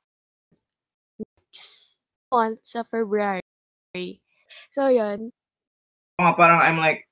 next 1.17 1.97
month 2.29 2.59
sa 2.67 2.83
February. 2.91 3.41
So, 4.75 4.91
yan. 4.91 5.31
Mga 6.19 6.33
parang 6.35 6.59
I'm 6.59 6.77
like, 6.77 7.07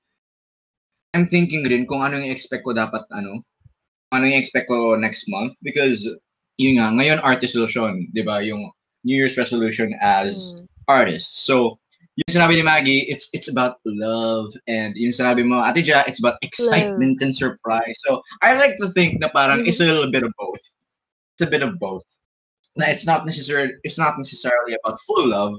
I'm 1.15 1.29
thinking 1.29 1.63
rin 1.63 1.87
kung 1.87 2.03
ano 2.03 2.19
yung 2.19 2.33
expect 2.33 2.67
ko 2.67 2.75
dapat 2.75 3.07
ano, 3.13 3.45
ano 4.11 4.23
yung 4.27 4.39
expect 4.41 4.67
ko 4.67 4.99
next 4.99 5.29
month 5.29 5.55
because 5.63 6.03
yun 6.57 6.77
nga, 6.81 6.89
ngayon 6.93 7.23
artist 7.23 7.55
resolution, 7.55 8.09
di 8.13 8.21
ba, 8.21 8.41
yung 8.43 8.69
New 9.03 9.17
Year's 9.17 9.37
resolution 9.37 9.93
as 10.01 10.53
Mm. 10.53 10.67
artists. 10.87 11.45
So, 11.45 11.79
yung 12.13 12.29
sinabi 12.29 12.61
ni 12.61 12.63
Maggie, 12.63 13.03
it's 13.09 13.29
it's 13.33 13.49
about 13.49 13.81
love. 13.85 14.53
And 14.69 14.93
yung 14.93 15.13
sinabi 15.13 15.41
mo, 15.41 15.65
Ate 15.65 15.81
Ja, 15.81 16.05
it's 16.05 16.21
about 16.21 16.37
excitement 16.45 17.21
and 17.25 17.33
surprise. 17.33 17.97
So, 18.05 18.21
I 18.45 18.53
like 18.53 18.77
to 18.81 18.89
think 18.93 19.17
na 19.17 19.33
parang 19.33 19.65
it's 19.65 19.81
a 19.81 19.89
little 19.89 20.09
bit 20.13 20.21
of 20.21 20.33
both. 20.37 20.61
It's 21.33 21.45
a 21.45 21.49
bit 21.49 21.65
of 21.65 21.81
both. 21.81 22.05
Na 22.77 22.85
it's 22.89 23.05
not 23.05 23.25
necessarily 23.25 23.73
it's 23.81 23.97
not 23.97 24.17
necessarily 24.21 24.77
about 24.77 25.01
full 25.09 25.25
love 25.25 25.57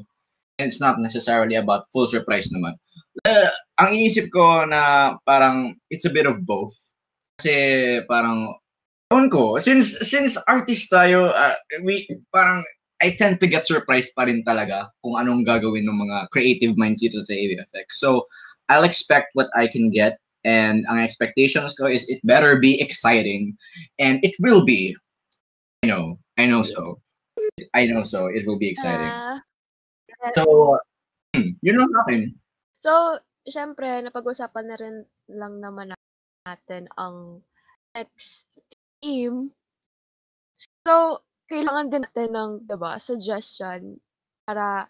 and 0.58 0.70
it's 0.70 0.80
not 0.80 1.02
necessarily 1.02 1.58
about 1.58 1.90
full 1.90 2.06
surprise 2.06 2.50
naman. 2.54 2.78
Uh, 3.26 3.50
ang 3.82 3.90
inisip 3.94 4.30
ko 4.30 4.62
na 4.66 5.14
parang 5.26 5.74
it's 5.90 6.06
a 6.06 6.14
bit 6.14 6.26
of 6.26 6.46
both. 6.46 6.74
Kasi 7.38 7.98
parang 8.06 8.54
ewan 9.10 9.26
ko, 9.26 9.58
since 9.58 9.98
since 10.06 10.38
artist 10.46 10.86
tayo, 10.86 11.34
uh, 11.34 11.56
we 11.82 12.06
parang 12.30 12.62
I 13.04 13.12
tend 13.12 13.36
to 13.44 13.46
get 13.46 13.68
surprised 13.68 14.16
pa 14.16 14.24
rin 14.24 14.40
talaga 14.48 14.88
kung 15.04 15.20
anong 15.20 15.44
gagawin 15.44 15.84
ng 15.84 16.08
mga 16.08 16.32
creative 16.32 16.72
minds 16.80 17.04
dito 17.04 17.20
sa 17.20 17.36
AVFX. 17.36 18.00
So, 18.00 18.24
I'll 18.72 18.88
expect 18.88 19.36
what 19.36 19.52
I 19.52 19.68
can 19.68 19.92
get 19.92 20.16
and 20.48 20.88
ang 20.88 21.04
expectations 21.04 21.76
ko 21.76 21.84
is 21.84 22.08
it 22.08 22.24
better 22.24 22.56
be 22.56 22.80
exciting 22.80 23.52
and 24.00 24.24
it 24.24 24.32
will 24.40 24.64
be. 24.64 24.96
I 25.84 25.92
know. 25.92 26.16
I 26.40 26.48
know 26.48 26.64
so. 26.64 26.96
I 27.76 27.84
know 27.84 28.08
so. 28.08 28.32
It 28.32 28.48
will 28.48 28.56
be 28.56 28.72
exciting. 28.72 29.12
Ah, 29.12 29.44
So, 30.32 30.80
hmm, 31.36 31.60
yun 31.60 31.76
lang 31.84 31.92
akin. 32.04 32.20
so, 32.80 33.20
syempre, 33.44 34.00
napag-usapan 34.00 34.64
na 34.64 34.76
rin 34.80 34.96
lang 35.28 35.60
naman 35.60 35.92
natin 36.48 36.88
ang 36.96 37.44
next 37.92 38.48
theme. 39.04 39.52
So, 40.88 41.20
kailangan 41.48 41.90
din 41.92 42.02
natin 42.04 42.30
ng, 42.32 42.50
diba, 42.64 42.96
suggestion 43.00 44.00
para 44.44 44.88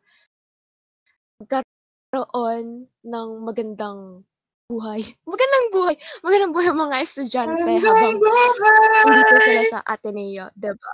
magkaroon 1.43 2.87
ng 2.87 3.29
magandang 3.43 4.23
buhay. 4.71 5.03
Magandang 5.31 5.67
buhay! 5.75 5.95
Magandang 6.25 6.53
buhay 6.57 6.69
mga 6.73 6.97
estudyante 7.05 7.73
habang 7.85 8.17
nandito 8.19 9.35
sila 9.45 9.63
sa 9.69 9.79
Ateneo, 9.85 10.49
diba? 10.57 10.93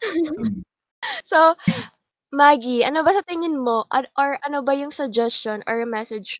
so, 1.30 1.56
Maggie, 2.30 2.86
ano 2.86 3.02
ba 3.02 3.10
sa 3.10 3.26
tingin 3.26 3.58
mo 3.58 3.88
or, 3.90 4.06
or 4.14 4.38
ano 4.46 4.62
ba 4.62 4.76
yung 4.76 4.94
suggestion 4.94 5.64
or 5.66 5.82
message 5.82 6.38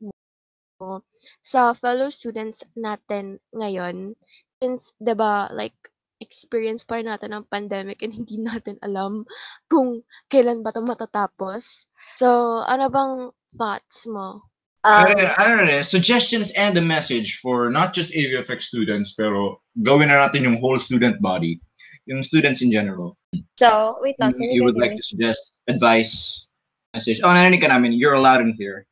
mo 0.79 1.03
sa 1.45 1.75
fellow 1.77 2.09
students 2.09 2.65
natin 2.73 3.37
ngayon 3.53 4.17
since 4.63 4.97
'di 4.97 5.13
ba 5.13 5.51
like 5.53 5.77
experience 6.21 6.85
pa 6.85 7.01
rin 7.01 7.09
natin 7.09 7.33
ang 7.33 7.49
pandemic 7.49 8.05
and 8.05 8.13
hindi 8.13 8.37
natin 8.39 8.77
alam 8.85 9.25
kung 9.67 10.05
kailan 10.29 10.63
ba 10.63 10.71
'to 10.73 10.85
matatapos. 10.85 11.89
So, 12.21 12.61
ano 12.65 12.93
bang 12.93 13.15
thoughts 13.57 14.07
mo? 14.07 14.45
Um, 14.81 15.13
I, 15.13 15.29
I 15.37 15.45
don't 15.45 15.69
know, 15.69 15.85
suggestions 15.85 16.57
and 16.57 16.73
a 16.79 16.81
message 16.81 17.41
for 17.45 17.69
not 17.69 17.93
just 17.93 18.17
AVFX 18.17 18.73
students, 18.73 19.13
pero 19.13 19.61
gawin 19.85 20.09
na 20.09 20.25
natin 20.25 20.49
yung 20.49 20.57
whole 20.57 20.81
student 20.81 21.21
body. 21.21 21.61
Yung 22.09 22.25
students 22.25 22.65
in 22.65 22.73
general. 22.73 23.13
so, 23.61 24.01
wait 24.01 24.17
lang. 24.17 24.33
you, 24.41 24.61
you 24.61 24.65
would 24.65 24.81
like 24.81 24.97
to 24.97 25.05
suggest 25.05 25.53
advice, 25.69 26.49
message. 26.97 27.21
Oh, 27.21 27.29
narinig 27.29 27.61
ka 27.61 27.69
namin. 27.69 27.93
You're 27.93 28.17
allowed 28.17 28.41
in 28.41 28.57
here. 28.57 28.89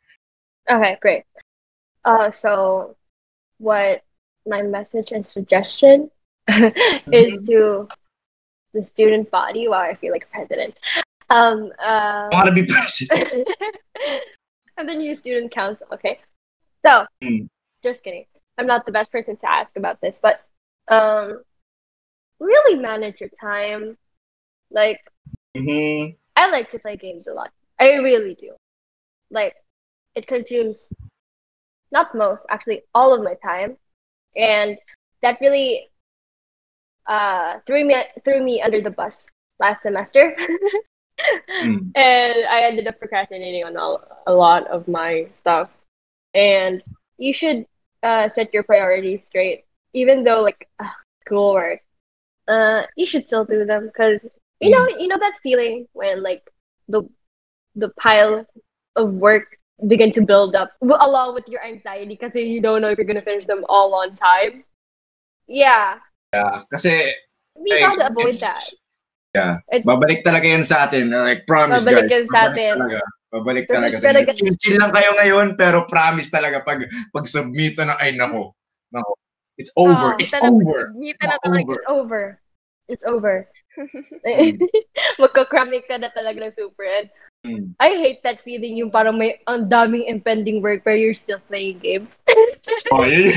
Okay, 0.68 1.00
great. 1.00 1.24
Uh, 2.04 2.30
so 2.30 2.96
what 3.58 4.02
my 4.46 4.62
message 4.62 5.12
and 5.12 5.26
suggestion 5.26 6.10
is 7.12 7.38
to 7.46 7.88
the 8.74 8.84
student 8.86 9.30
body. 9.30 9.68
Wow, 9.68 9.80
I 9.80 9.94
feel 9.94 10.12
like 10.12 10.30
president. 10.30 10.74
Um, 11.30 11.72
uh, 11.78 12.28
I 12.32 12.36
want 12.36 12.46
to 12.46 12.52
be 12.52 12.64
president. 12.66 13.50
and 14.78 14.88
the 14.88 14.94
new 14.94 15.14
student 15.14 15.52
council. 15.52 15.86
Okay, 15.92 16.18
so 16.84 17.04
Hmm. 17.22 17.46
just 17.82 18.02
kidding. 18.04 18.24
I'm 18.58 18.66
not 18.66 18.86
the 18.86 18.92
best 18.92 19.12
person 19.12 19.36
to 19.36 19.50
ask 19.50 19.76
about 19.76 20.00
this, 20.00 20.20
but 20.22 20.40
um, 20.88 21.42
really 22.40 22.78
manage 22.80 23.20
your 23.20 23.30
time. 23.40 23.96
Like 24.70 25.00
Mhm. 25.56 26.16
I 26.36 26.48
like 26.50 26.70
to 26.70 26.78
play 26.78 26.96
games 26.96 27.26
a 27.26 27.32
lot. 27.32 27.50
I 27.80 27.96
really 27.96 28.34
do. 28.34 28.52
Like, 29.30 29.54
it 30.14 30.26
consumes 30.26 30.90
not 31.90 32.14
most, 32.14 32.44
actually 32.50 32.82
all 32.94 33.12
of 33.14 33.22
my 33.22 33.34
time, 33.34 33.76
and 34.36 34.76
that 35.22 35.38
really 35.40 35.90
uh, 37.08 37.58
threw 37.66 37.84
me 37.84 37.96
threw 38.24 38.42
me 38.42 38.62
under 38.62 38.80
the 38.80 38.90
bus 38.90 39.26
last 39.60 39.82
semester. 39.82 40.36
Mm. 41.62 41.94
And 41.94 42.46
I 42.48 42.62
ended 42.62 42.86
up 42.88 42.98
procrastinating 42.98 43.64
on 43.64 43.76
all, 43.76 44.02
a 44.26 44.32
lot 44.32 44.66
of 44.68 44.88
my 44.88 45.26
stuff. 45.34 45.70
And 46.34 46.82
you 47.18 47.32
should 47.34 47.66
uh, 48.02 48.28
set 48.28 48.52
your 48.54 48.62
priorities 48.64 49.26
straight, 49.26 49.64
even 49.94 50.24
though 50.24 50.42
like 50.42 50.68
uh, 50.78 50.88
schoolwork. 51.24 51.80
Uh, 52.48 52.82
you 52.96 53.06
should 53.06 53.26
still 53.26 53.44
do 53.44 53.64
them 53.64 53.86
because 53.86 54.20
you 54.60 54.70
know 54.70 54.86
you 54.98 55.08
know 55.08 55.18
that 55.18 55.34
feeling 55.42 55.86
when 55.92 56.22
like 56.22 56.42
the 56.88 57.02
the 57.76 57.90
pile 58.00 58.46
of 58.96 59.12
work 59.14 59.56
begin 59.86 60.10
to 60.12 60.20
build 60.22 60.54
up 60.56 60.70
along 60.82 61.34
with 61.34 61.48
your 61.48 61.64
anxiety 61.64 62.16
because 62.20 62.34
you 62.34 62.60
don't 62.60 62.80
know 62.82 62.88
if 62.90 62.98
you're 62.98 63.06
gonna 63.06 63.20
finish 63.20 63.46
them 63.46 63.64
all 63.68 63.94
on 63.94 64.14
time. 64.14 64.64
Yeah, 65.48 65.98
Yeah, 66.34 66.60
kasi 66.68 66.92
we 67.56 67.72
like, 67.72 67.80
gotta 67.88 68.12
avoid 68.12 68.36
it's- 68.36 68.44
that. 68.44 68.62
Yeah. 69.36 69.52
It's- 69.72 69.84
Babalik 69.84 70.24
talaga 70.24 70.44
yan 70.48 70.64
sa 70.64 70.88
atin. 70.88 71.12
Like, 71.12 71.44
promise 71.48 71.84
Babalik 71.84 72.08
guys. 72.08 72.12
yan 72.16 72.26
sa 72.28 72.40
atin. 72.52 72.74
Talaga. 72.80 73.00
Babalik 73.28 73.64
Babalik 73.64 73.64
talaga 73.68 73.94
sa 74.00 74.06
talaga. 74.12 74.30
Chill, 74.36 74.56
chill 74.56 74.78
lang 74.80 74.92
kayo 74.92 75.10
ngayon, 75.20 75.46
pero 75.56 75.84
promise 75.84 76.28
talaga 76.32 76.64
pag 76.64 76.80
pag 77.12 77.26
submit 77.28 77.76
na, 77.76 77.96
ay 78.00 78.16
nako. 78.16 78.56
Nako. 78.92 79.12
It's 79.60 79.72
over. 79.76 80.16
Oh, 80.16 80.20
it's 80.20 80.32
over. 80.32 80.92
It's 81.02 81.20
na 81.20 81.36
talaga. 81.44 81.60
over. 81.60 81.76
It's 81.76 81.88
over. 81.88 82.24
It's 82.88 83.04
over. 83.04 83.36
Magka-cramming 85.22 85.84
ka 85.86 86.00
na 86.00 86.08
talaga 86.10 86.48
ng 86.48 86.56
super. 86.56 86.84
And 86.84 87.08
Mm. 87.46 87.70
I 87.78 87.94
hate 88.02 88.18
that 88.26 88.42
feeling 88.42 88.74
yung 88.74 88.90
parang 88.90 89.14
may 89.14 89.38
ang 89.46 89.70
daming 89.70 90.10
impending 90.10 90.58
work 90.58 90.82
but 90.82 90.98
you're 90.98 91.14
still 91.14 91.38
playing 91.46 91.78
game. 91.78 92.10
Oh, 92.92 93.04
yun. 93.04 93.30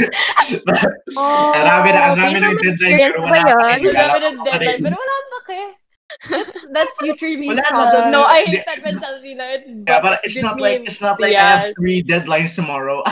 Oh, 1.18 1.52
Ang 1.54 1.66
dami 1.68 1.90
na, 1.92 2.00
ang 2.12 2.16
dami 2.18 2.34
may 2.36 2.42
ng 2.42 2.44
naman 2.44 2.64
deadline, 2.64 2.96
experience 2.96 3.16
pero 3.16 3.20
ba 3.22 3.28
wala 3.28 3.42
pa 3.42 3.52
yun? 3.52 3.82
rin. 3.82 3.92
Ang 3.92 3.92
Wala 3.92 4.02
dami 4.02 4.12
pa 4.12 4.20
ng 4.22 4.36
pa 4.38 4.44
deadline, 4.48 4.72
rin. 4.76 4.84
pero 4.86 4.96
wala 4.98 5.16
pa 5.22 5.40
kaya. 5.48 5.70
That's, 6.28 6.52
that's 6.76 6.94
future 7.00 7.32
me's 7.40 7.56
Wala 7.56 7.64
na. 7.64 7.72
problem. 7.72 8.04
No, 8.12 8.22
I 8.28 8.44
Hindi. 8.44 8.60
hate 8.60 8.68
that 8.68 8.82
mentality 8.84 9.32
na 9.34 9.46
it. 9.56 9.62
Yeah, 9.88 10.00
but 10.04 10.20
it's 10.28 10.36
this 10.36 10.44
not 10.44 10.60
like 10.60 10.84
means- 10.84 10.92
it's 10.92 11.02
not 11.02 11.18
like 11.24 11.32
I 11.34 11.44
have 11.56 11.64
yes. 11.72 11.76
three 11.80 12.00
deadlines 12.04 12.52
tomorrow. 12.52 13.00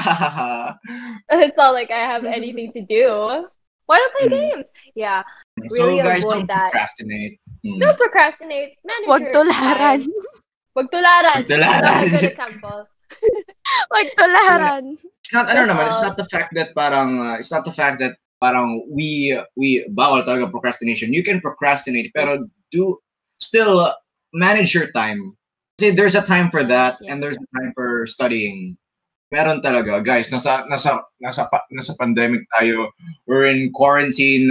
It's 1.32 1.58
not 1.58 1.72
like 1.74 1.92
I 1.92 2.04
have 2.04 2.26
anything 2.28 2.74
to 2.76 2.82
do. 2.84 3.48
Why 3.88 3.98
don't 3.98 4.14
play 4.20 4.28
Mm. 4.30 4.36
games? 4.36 4.68
Yeah. 4.94 5.24
so 5.72 5.88
Really 5.88 6.04
guys, 6.04 6.22
avoid 6.22 6.46
don't 6.46 6.48
that. 6.52 6.70
procrastinate. 6.76 7.40
Mm. 7.66 7.80
Don't 7.80 7.98
procrastinate. 7.98 8.72
Manage 8.86 9.08
Huwag 9.10 9.22
your 9.26 9.34
tularan. 9.34 10.00
time. 10.04 10.14
Huwag 10.76 10.88
tularan. 10.94 11.40
Huwag 11.42 11.48
tularan. 11.50 11.82
That's 11.82 12.04
a 12.06 12.10
good 12.14 12.30
example. 12.36 12.80
Huwag 13.96 14.08
tularan. 14.20 14.84
It's 15.30 15.38
not 15.38 15.46
ano 15.46 15.70
naman, 15.70 15.86
it's 15.86 16.02
not 16.02 16.18
the 16.18 16.26
fact 16.26 16.58
that 16.58 16.74
parang 16.74 17.22
uh, 17.22 17.38
it's 17.38 17.54
not 17.54 17.62
the 17.62 17.70
fact 17.70 18.02
that 18.02 18.18
parang 18.42 18.82
we 18.90 19.38
we 19.54 19.86
bawal 19.94 20.26
talaga 20.26 20.50
procrastination. 20.50 21.14
You 21.14 21.22
can 21.22 21.38
procrastinate 21.38 22.10
pero 22.18 22.50
do 22.74 22.98
still 23.38 23.94
manage 24.34 24.74
your 24.74 24.90
time. 24.90 25.38
Kasi 25.78 25.94
there's 25.94 26.18
a 26.18 26.26
time 26.26 26.50
for 26.50 26.66
that 26.66 26.98
and 27.06 27.22
there's 27.22 27.38
a 27.38 27.46
time 27.54 27.78
for 27.78 28.10
studying. 28.10 28.74
Meron 29.30 29.62
talaga, 29.62 30.02
guys. 30.02 30.34
Nasa 30.34 30.66
nasa 30.66 31.06
nasa 31.22 31.46
nasa 31.70 31.94
pandemic 32.02 32.42
tayo. 32.58 32.90
We're 33.30 33.54
in 33.54 33.70
quarantine. 33.70 34.50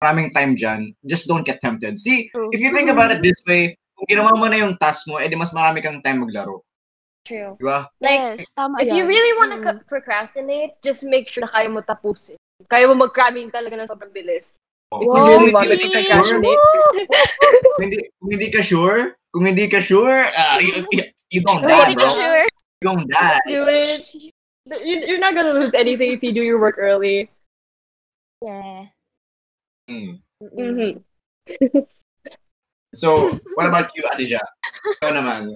Maraming 0.00 0.32
time 0.32 0.56
dyan. 0.56 0.96
Just 1.04 1.28
don't 1.28 1.44
get 1.44 1.60
tempted. 1.60 2.00
See, 2.00 2.32
if 2.56 2.64
you 2.64 2.72
think 2.72 2.88
about 2.88 3.12
it 3.12 3.20
this 3.20 3.36
way, 3.44 3.76
kung 4.00 4.08
ginawa 4.08 4.32
mo 4.32 4.48
na 4.48 4.64
yung 4.64 4.80
task 4.80 5.04
mo, 5.12 5.20
edi 5.20 5.36
mas 5.36 5.52
marami 5.52 5.84
kang 5.84 6.00
time 6.00 6.24
maglaro. 6.24 6.64
True. 7.30 7.54
Di 7.54 7.62
ba? 7.62 7.86
Like, 8.02 8.42
yes, 8.42 8.50
tama 8.58 8.82
if 8.82 8.90
you 8.90 9.06
really 9.06 9.34
want 9.38 9.54
to 9.54 9.62
Mm. 9.62 9.86
procrastinate, 9.86 10.74
just 10.82 11.06
make 11.06 11.30
sure 11.30 11.46
na 11.46 11.50
kaya 11.54 11.70
mo 11.70 11.78
tapusin. 11.78 12.34
Kaya 12.66 12.90
mo 12.90 12.98
mag-cramming 13.06 13.54
talaga 13.54 13.78
ng 13.78 13.86
sobrang 13.86 14.10
bilis. 14.10 14.58
Oh, 14.90 14.98
If 14.98 15.06
you 15.06 15.22
really 15.38 15.54
want 15.54 15.70
to 15.70 15.78
procrastinate. 15.78 16.62
hindi, 17.78 17.98
kung 18.18 18.30
hindi 18.34 18.48
ka 18.50 18.58
sure, 18.58 19.14
kung 19.30 19.46
hindi 19.46 19.70
ka 19.70 19.78
sure, 19.78 20.26
uh, 20.26 20.58
you, 20.58 20.82
you, 20.90 21.02
you 21.30 21.40
don't 21.46 21.62
die, 21.62 21.94
bro. 21.94 22.10
Ka 22.10 22.18
sure. 22.18 22.42
You 22.82 22.84
don't 22.90 23.06
die. 23.06 23.38
Do 23.46 23.62
it. 23.70 24.10
You're 24.66 25.22
not 25.22 25.38
gonna 25.38 25.54
lose 25.54 25.70
anything 25.78 26.10
if 26.18 26.26
you 26.26 26.34
do 26.34 26.42
your 26.42 26.58
work 26.58 26.82
early. 26.82 27.30
Yeah. 28.42 28.90
Mm. 29.86 30.18
Mm-hmm. 30.42 30.98
So, 32.90 33.38
what 33.54 33.70
about 33.70 33.94
you, 33.94 34.02
Adija? 34.10 34.42
Ikaw 34.98 35.14
naman. 35.14 35.54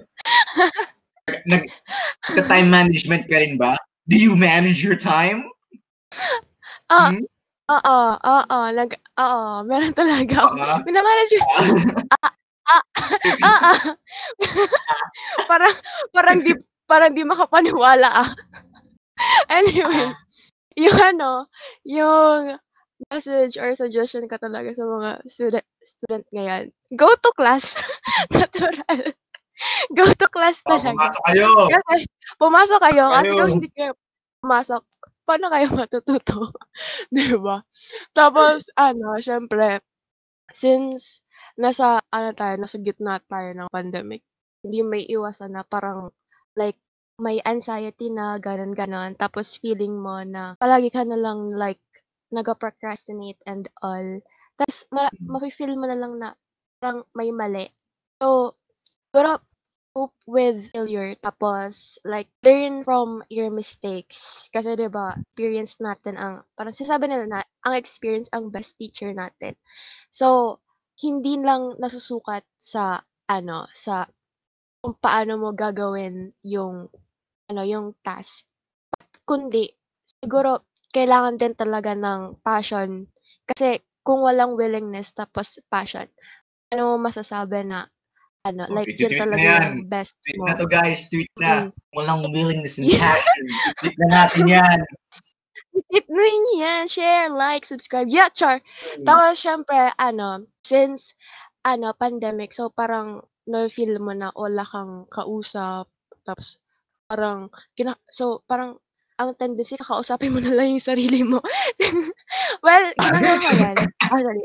Nag, 1.43 1.67
time 2.47 2.69
management 2.71 3.27
ka 3.27 3.37
rin 3.43 3.59
ba? 3.59 3.75
Do 4.07 4.15
you 4.15 4.35
manage 4.37 4.83
your 4.85 4.95
time? 4.95 5.49
Ah, 6.87 7.11
Hmm? 7.11 7.25
oo, 7.67 7.97
oo, 8.21 8.59
nag, 8.71 8.91
oo, 9.17 9.43
meron 9.65 9.93
talaga. 9.97 10.45
ako. 10.45 10.55
Ah. 10.61 10.79
Minamanage 10.85 11.31
yung, 11.33 11.47
ah, 12.13 12.31
ah. 13.49 13.77
parang, 15.49 15.73
parang 16.13 16.37
di, 16.39 16.53
parang 16.85 17.11
di 17.17 17.25
makapaniwala 17.25 18.09
ah. 18.09 18.29
anyway, 19.49 20.13
yung 20.77 20.99
ano, 21.01 21.49
yung 21.87 22.59
message 23.11 23.57
or 23.59 23.75
suggestion 23.75 24.29
ka 24.29 24.37
talaga 24.39 24.71
sa 24.75 24.85
mga 24.85 25.09
student, 25.27 25.65
student 25.83 26.25
ngayon. 26.31 26.63
Go 26.95 27.09
to 27.11 27.31
class. 27.35 27.73
Natural. 28.31 29.11
Go 29.95 30.03
to 30.05 30.27
class 30.29 30.61
Oh, 30.67 30.77
talaga. 30.77 30.91
pumasok 30.91 31.23
kayo. 31.31 31.49
Kasi 31.69 32.05
pumasok 32.39 32.79
kayo, 32.83 33.03
kasi 33.11 33.29
Kayo. 33.31 33.37
kung 33.39 33.51
hindi 33.59 33.69
kayo 33.71 33.91
pumasok, 34.43 34.81
paano 35.25 35.45
kayo 35.53 35.67
matututo? 35.73 36.37
Di 37.15 37.33
ba? 37.39 37.63
Tapos, 38.13 38.67
ano, 38.77 39.17
syempre, 39.21 39.81
since 40.53 41.23
nasa, 41.57 42.01
ano 42.13 42.29
tayo, 42.35 42.55
nasa 42.59 42.77
gitna 42.81 43.19
tayo 43.25 43.49
ng 43.55 43.71
pandemic, 43.71 44.21
hindi 44.65 44.79
may 44.85 45.03
iwasan 45.07 45.55
na 45.57 45.63
parang, 45.65 46.11
like, 46.57 46.77
may 47.21 47.39
anxiety 47.47 48.11
na 48.11 48.37
ganon-ganon. 48.41 49.15
Tapos, 49.17 49.57
feeling 49.61 49.95
mo 49.97 50.19
na 50.27 50.55
palagi 50.59 50.91
ka 50.91 51.03
na 51.07 51.15
lang, 51.19 51.53
like, 51.55 51.79
nag-procrastinate 52.33 53.39
and 53.47 53.69
all. 53.81 54.19
Tapos, 54.59 54.85
ma- 54.91 55.15
mafe-feel 55.25 55.75
mo 55.79 55.85
na 55.87 55.97
lang 55.97 56.13
na 56.19 56.35
parang 56.81 57.07
may 57.15 57.31
mali. 57.31 57.71
So, 58.21 58.55
siguro, 59.15 59.39
cope 59.95 60.19
with 60.27 60.67
failure. 60.75 61.15
Tapos, 61.23 61.95
like, 62.03 62.27
learn 62.43 62.83
from 62.83 63.23
your 63.31 63.47
mistakes. 63.47 64.51
Kasi, 64.51 64.75
di 64.75 64.91
ba, 64.91 65.15
experience 65.15 65.79
natin 65.79 66.19
ang, 66.19 66.43
parang 66.59 66.75
sinasabi 66.75 67.07
nila 67.07 67.23
na, 67.31 67.39
ang 67.63 67.79
experience 67.79 68.27
ang 68.35 68.51
best 68.51 68.75
teacher 68.75 69.15
natin. 69.15 69.55
So, 70.11 70.59
hindi 70.99 71.39
lang 71.39 71.79
nasusukat 71.79 72.43
sa, 72.59 73.07
ano, 73.31 73.71
sa, 73.71 74.03
kung 74.83 74.99
paano 74.99 75.39
mo 75.39 75.55
gagawin 75.55 76.35
yung, 76.43 76.91
ano, 77.47 77.61
yung 77.63 77.95
task. 78.03 78.43
Kundi, 79.23 79.71
siguro, 80.19 80.67
kailangan 80.91 81.39
din 81.39 81.55
talaga 81.55 81.95
ng 81.95 82.43
passion. 82.43 83.07
Kasi, 83.47 83.79
kung 84.03 84.27
walang 84.27 84.59
willingness 84.59 85.15
tapos 85.15 85.55
passion, 85.71 86.11
ano 86.75 86.99
masasabi 86.99 87.63
na, 87.63 87.87
ano, 88.45 88.61
Oh, 88.69 88.73
like, 88.77 88.93
yun 88.93 89.09
na 89.09 89.17
talaga 89.25 89.41
yan. 89.41 89.61
yung 89.81 89.89
best 89.89 90.13
Tweet 90.21 90.37
mo. 90.37 90.45
na 90.45 90.53
to, 90.53 90.65
guys. 90.69 91.09
Tweet 91.09 91.33
na. 91.41 91.51
Mm. 91.65 91.69
Walang 91.97 92.21
willingness 92.29 92.77
and 92.77 92.87
passion. 93.01 93.43
Tweet 93.81 93.97
na 93.97 94.07
natin 94.13 94.45
yan. 94.45 94.79
Hit 95.91 96.05
mo 96.07 96.21
yun 96.21 96.45
yan, 96.61 96.83
share, 96.87 97.27
like, 97.27 97.65
subscribe. 97.67 98.07
Yeah, 98.07 98.31
char. 98.31 98.61
Tapos, 99.03 99.35
syempre, 99.35 99.91
ano, 99.97 100.45
since, 100.63 101.11
ano, 101.65 101.91
pandemic, 101.91 102.53
so 102.53 102.69
parang, 102.69 103.25
na-feel 103.43 103.99
mo 103.99 104.15
na 104.15 104.31
wala 104.33 104.63
kang 104.63 105.03
kausap, 105.11 105.89
tapos, 106.23 106.57
parang, 107.05 107.51
kina- 107.75 107.99
so, 108.07 108.39
parang, 108.47 108.79
ang 109.15 109.31
tendency, 109.39 109.79
kakausapin 109.79 110.35
mo 110.35 110.43
na 110.43 110.51
lang 110.51 110.75
yung 110.75 110.83
sarili 110.83 111.23
mo. 111.23 111.39
well, 112.65 112.85
ginagawa 112.99 113.37
ko 113.39 113.49
yan. 113.55 113.77
Ah, 114.05 114.21
sorry. 114.21 114.43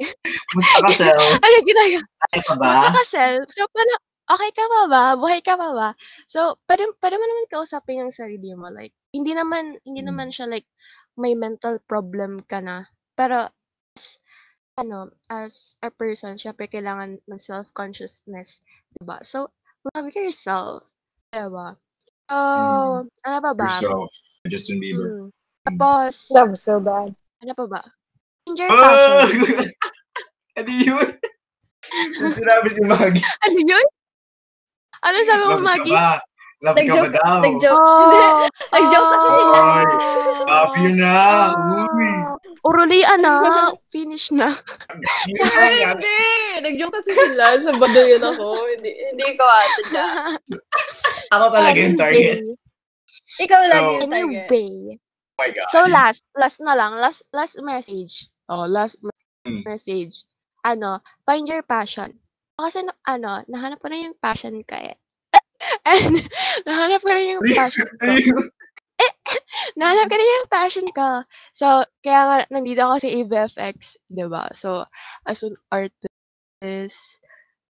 Musta 0.56 0.78
ka, 0.80 0.90
Sel? 0.94 1.20
Ano 1.44 1.56
ginagawa? 1.66 2.00
Kaya 2.32 2.42
pa 2.48 2.54
ba? 2.56 2.64
Basta 2.64 2.88
kasi, 2.96 3.24
so 3.52 3.68
parang, 3.76 4.00
okay 4.30 4.50
ka 4.56 4.64
pa 4.64 4.80
ba? 4.88 5.04
Buhay 5.20 5.40
ka 5.44 5.54
pa 5.58 5.68
ba? 5.76 5.88
So, 6.32 6.56
pwede, 6.64 6.88
pwede 7.02 7.16
mo 7.20 7.24
naman 7.28 7.52
kausapin 7.52 8.00
yung 8.06 8.14
sarili 8.14 8.54
mo. 8.56 8.70
Like, 8.72 8.94
hindi 9.12 9.34
naman, 9.36 9.76
hindi 9.84 10.00
Hmm. 10.00 10.14
naman 10.14 10.32
siya 10.32 10.48
like, 10.48 10.64
may 11.18 11.36
mental 11.36 11.76
problem 11.84 12.40
ka 12.46 12.62
na. 12.64 12.88
Pero, 13.18 13.50
as, 13.98 14.16
ano, 14.80 15.12
as 15.28 15.76
a 15.84 15.92
person, 15.92 16.40
syempre 16.40 16.70
kailangan 16.70 17.20
ng 17.26 17.40
self-consciousness. 17.42 18.64
Diba? 18.96 19.20
So, 19.26 19.52
love 19.92 20.08
yourself. 20.16 20.88
Diba? 21.34 21.76
So, 22.30 22.36
Mm. 22.38 23.10
ano 23.26 23.36
pa 23.42 23.52
ba? 23.52 23.66
Yourself. 23.66 24.10
Justin 24.46 24.78
Bieber. 24.78 25.08
Mm. 25.10 25.28
Tapos, 25.66 26.30
That 26.30 26.46
was 26.46 26.62
so 26.62 26.78
bad. 26.78 27.10
ano 27.42 27.52
pa 27.52 27.66
ba? 27.66 27.82
Passion. 28.46 28.70
Oh! 28.70 29.26
ano 30.58 30.70
yun? 30.70 31.08
Sinabi 32.32 32.68
si 32.70 32.80
Maggie. 32.82 33.26
Ano 33.44 33.58
yun? 33.58 33.86
Ano 35.00 35.16
sabi 35.24 35.42
mo, 35.42 35.50
Love 35.50 35.58
ka 35.58 35.66
Maggie? 35.66 35.96
ba? 35.96 36.10
Love 36.60 36.76
ka 36.76 36.82
ba 36.84 36.86
Nag-joke, 36.86 37.12
daw? 37.16 37.38
nag-joke. 37.40 37.80
Oh, 37.80 38.44
Nag-joke 38.70 39.08
kasi 39.10 39.28
sila. 39.32 39.58
Oy, 39.58 39.84
Happy 40.46 40.86
na. 40.92 41.14
Uy. 41.56 42.10
Urulian 42.60 43.18
na. 43.18 43.32
Finish 43.92 44.28
na. 44.30 44.52
Yun 45.24 45.40
na, 45.40 45.56
Ay, 45.56 45.80
yan. 45.80 45.96
hindi. 45.96 46.20
Nag-joke 46.60 46.94
kasi 47.00 47.10
sila. 47.16 47.44
Sa 47.58 47.72
baduyan 47.74 48.20
ako. 48.22 48.46
Hindi, 48.76 48.90
hindi 48.92 49.26
ko 49.34 49.44
ata 49.44 49.80
dyan. 49.88 50.36
Ako 51.30 51.44
talaga 51.54 51.78
yung 51.78 51.98
target. 51.98 52.42
Ikaw 53.38 53.60
So- 53.62 53.70
lagi 53.70 53.90
yung 54.02 54.10
target. 54.10 54.50
Anyway. 54.50 54.98
Oh 55.38 55.38
my 55.38 55.50
God. 55.54 55.68
So 55.72 55.78
last, 55.88 56.22
last 56.36 56.58
na 56.60 56.76
lang, 56.76 56.92
last 57.00 57.24
last 57.32 57.56
message. 57.62 58.28
Oh, 58.50 58.66
last 58.66 58.98
me- 59.00 59.14
Hmm. 59.40 59.64
message. 59.64 60.28
Ano, 60.66 61.00
find 61.24 61.48
your 61.48 61.64
passion. 61.64 62.12
Kasi 62.60 62.84
na- 62.84 63.00
ano, 63.08 63.40
nahanap 63.48 63.80
ko 63.80 63.88
na 63.88 64.04
yung 64.04 64.18
passion 64.20 64.60
ko 64.68 64.76
eh. 64.76 65.00
And 65.88 66.20
nahanap 66.68 67.00
ko 67.00 67.08
rin 67.08 67.40
yung 67.40 67.46
passion 67.56 67.88
ko. 67.88 68.04
nahanap 69.80 70.06
ko 70.12 70.14
rin 70.18 70.34
yung 70.36 70.50
passion 70.52 70.86
ko. 70.92 71.24
So, 71.56 71.88
kaya 72.04 72.20
nga, 72.26 72.36
nandito 72.52 72.84
ako 72.84 72.94
sa 73.00 73.08
ABFX, 73.08 73.78
di 74.12 74.24
ba? 74.28 74.52
So, 74.52 74.84
as 75.24 75.40
an 75.40 75.56
artist, 75.72 77.00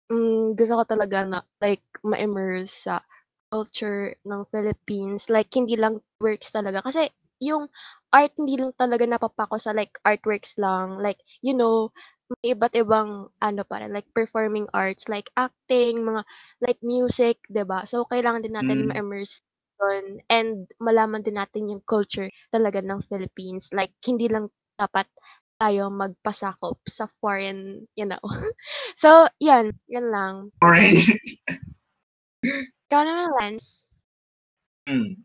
mm, 0.09 0.57
gusto 0.57 0.73
ko 0.81 0.83
talaga 0.89 1.29
na, 1.29 1.39
like, 1.61 1.85
ma-immerse 2.01 2.73
sa 2.89 3.05
culture 3.51 4.15
ng 4.25 4.47
Philippines. 4.51 5.27
Like, 5.29 5.51
hindi 5.53 5.75
lang 5.77 5.99
works 6.23 6.49
talaga. 6.55 6.81
Kasi, 6.85 7.11
yung 7.43 7.67
art, 8.15 8.33
hindi 8.39 8.57
lang 8.59 8.73
talaga 8.79 9.03
napapako 9.05 9.59
sa, 9.61 9.75
like, 9.75 9.99
artworks 10.07 10.55
lang. 10.61 10.97
Like, 11.01 11.19
you 11.43 11.53
know, 11.55 11.91
may 12.43 12.55
iba't 12.55 12.73
ibang, 12.79 13.27
ano 13.43 13.61
pa 13.67 13.83
rin, 13.83 13.91
like, 13.93 14.07
performing 14.15 14.67
arts, 14.73 15.07
like, 15.11 15.29
acting, 15.37 16.01
mga, 16.07 16.23
like, 16.63 16.79
music, 16.83 17.43
'di 17.51 17.63
ba? 17.67 17.83
So, 17.89 18.07
kailangan 18.07 18.41
din 18.47 18.55
natin 18.55 18.87
Mm. 18.87 18.89
ma-immerse 18.89 19.43
doon 19.81 20.21
and 20.31 20.69
malaman 20.79 21.21
din 21.25 21.35
natin 21.41 21.67
yung 21.71 21.83
culture 21.85 22.29
talaga 22.55 22.79
ng 22.79 23.03
Philippines. 23.11 23.67
Like, 23.75 23.91
hindi 24.07 24.29
lang 24.31 24.47
dapat 24.79 25.09
tayo 25.61 25.91
magpasakop 25.93 26.79
sa 26.89 27.09
foreign, 27.21 27.85
you 27.99 28.07
know. 28.07 28.21
So, 29.01 29.27
yan, 29.43 29.75
yan 29.91 30.07
lang. 30.13 30.51
Orange. 30.61 31.17
Naman, 32.99 33.31
Lance. 33.39 33.87
Hmm. 34.83 35.15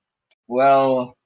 Well, 0.46 1.18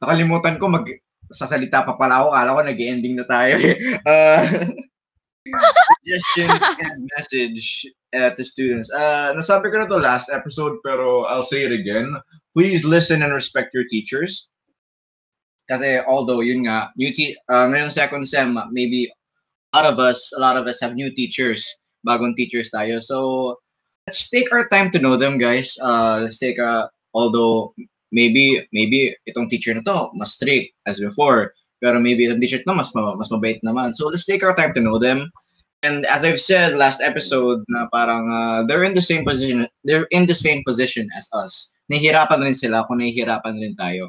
nakalimutan 0.00 0.56
ko 0.56 0.72
mag 0.72 0.88
sasalita 1.28 1.84
pa 1.84 2.00
pala 2.00 2.24
ako. 2.24 2.28
Kala 2.32 2.56
ko 2.56 2.60
nag-ending 2.64 3.14
na 3.20 3.26
tayo. 3.28 3.60
Uh, 4.08 4.40
suggestion 6.04 6.50
and 6.84 7.10
message 7.16 7.86
uh, 8.16 8.30
to 8.30 8.44
students. 8.44 8.88
Uh, 8.92 9.32
nasabi 9.36 9.68
ko 9.68 9.80
na 9.80 9.88
to 9.88 10.00
last 10.00 10.28
episode 10.32 10.80
pero 10.84 11.24
I'll 11.28 11.46
say 11.46 11.64
it 11.64 11.72
again. 11.72 12.16
Please 12.56 12.84
listen 12.84 13.22
and 13.22 13.34
respect 13.34 13.74
your 13.74 13.84
teachers. 13.84 14.48
Kasi 15.64 16.00
although 16.04 16.44
yun 16.44 16.68
nga, 16.68 16.92
new 16.96 17.12
te- 17.12 17.36
uh, 17.48 17.66
ngayong 17.72 17.92
second 17.92 18.28
sem, 18.28 18.52
maybe 18.70 19.08
a 19.72 19.80
lot 19.80 19.86
of 19.88 19.96
us, 19.98 20.32
a 20.36 20.40
lot 20.40 20.56
of 20.60 20.68
us 20.68 20.80
have 20.80 20.94
new 20.94 21.08
teachers, 21.12 21.64
bagong 22.06 22.36
teachers 22.36 22.68
tayo. 22.68 23.00
So 23.00 23.58
let's 24.06 24.28
take 24.28 24.52
our 24.52 24.68
time 24.68 24.90
to 24.90 24.98
know 24.98 25.16
them, 25.16 25.38
guys. 25.38 25.76
Uh, 25.80 26.20
let's 26.22 26.38
take 26.38 26.58
a, 26.58 26.90
although 27.14 27.74
maybe 28.12 28.62
maybe 28.72 29.16
itong 29.26 29.50
teacher 29.50 29.74
na 29.74 29.82
to 29.82 30.10
mas 30.14 30.36
strict 30.36 30.74
as 30.86 31.00
before. 31.00 31.52
Pero 31.80 32.00
maybe 32.00 32.28
itong 32.28 32.40
teacher 32.40 32.60
na 32.66 32.76
mas 32.76 32.94
ma- 32.94 33.16
mas 33.16 33.32
mabait 33.32 33.60
naman. 33.64 33.92
So 33.94 34.08
let's 34.08 34.28
take 34.28 34.42
our 34.44 34.54
time 34.54 34.72
to 34.74 34.80
know 34.80 34.98
them. 34.98 35.30
And 35.84 36.08
as 36.08 36.24
I've 36.24 36.40
said 36.40 36.80
last 36.80 37.04
episode 37.04 37.60
na 37.68 37.88
parang 37.92 38.24
uh, 38.28 38.64
they're 38.64 38.88
in 38.88 38.96
the 38.96 39.04
same 39.04 39.24
position 39.24 39.68
they're 39.84 40.08
in 40.08 40.24
the 40.24 40.36
same 40.36 40.64
position 40.64 41.08
as 41.16 41.28
us. 41.36 41.76
Nahihirapan 41.92 42.40
rin 42.40 42.56
sila 42.56 42.88
kung 42.88 43.04
nahihirapan 43.04 43.60
rin 43.60 43.76
tayo. 43.76 44.08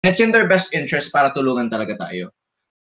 And 0.00 0.08
it's 0.08 0.24
in 0.24 0.32
their 0.32 0.48
best 0.48 0.72
interest 0.72 1.12
para 1.12 1.28
tulungan 1.36 1.68
talaga 1.68 2.00
tayo. 2.00 2.32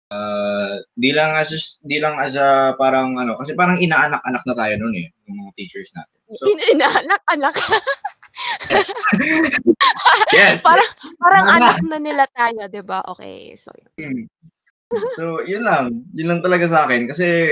Uh, 0.10 0.82
di 0.98 1.14
lang 1.14 1.38
as 1.38 1.54
di 1.86 2.02
lang 2.02 2.18
as 2.18 2.34
a 2.34 2.74
parang 2.82 3.18
ano 3.18 3.38
kasi 3.38 3.54
parang 3.54 3.78
inaanak-anak 3.78 4.42
na 4.42 4.56
tayo 4.58 4.74
noon 4.82 5.06
eh 5.06 5.08
yung 5.30 5.38
mga 5.46 5.54
teachers 5.54 5.94
natin 5.94 6.19
so 6.32 6.44
In- 6.48 6.78
Inaanak, 6.78 7.22
anak. 7.30 7.56
yes 8.72 8.94
yes 10.38 10.62
parang, 10.62 10.90
parang 11.18 11.46
Tama. 11.46 11.56
anak 11.60 11.78
na 11.86 11.98
nila 12.00 12.26
tayo, 12.34 12.70
di 12.70 12.82
ba? 12.82 13.04
Okay, 13.16 13.54
so, 13.58 13.72
Mm. 14.00 14.26
So, 15.14 15.46
yun 15.46 15.62
lang. 15.62 16.02
Yun 16.18 16.34
lang 16.34 16.42
talaga 16.42 16.66
sa 16.66 16.90
akin. 16.90 17.06
Kasi, 17.06 17.46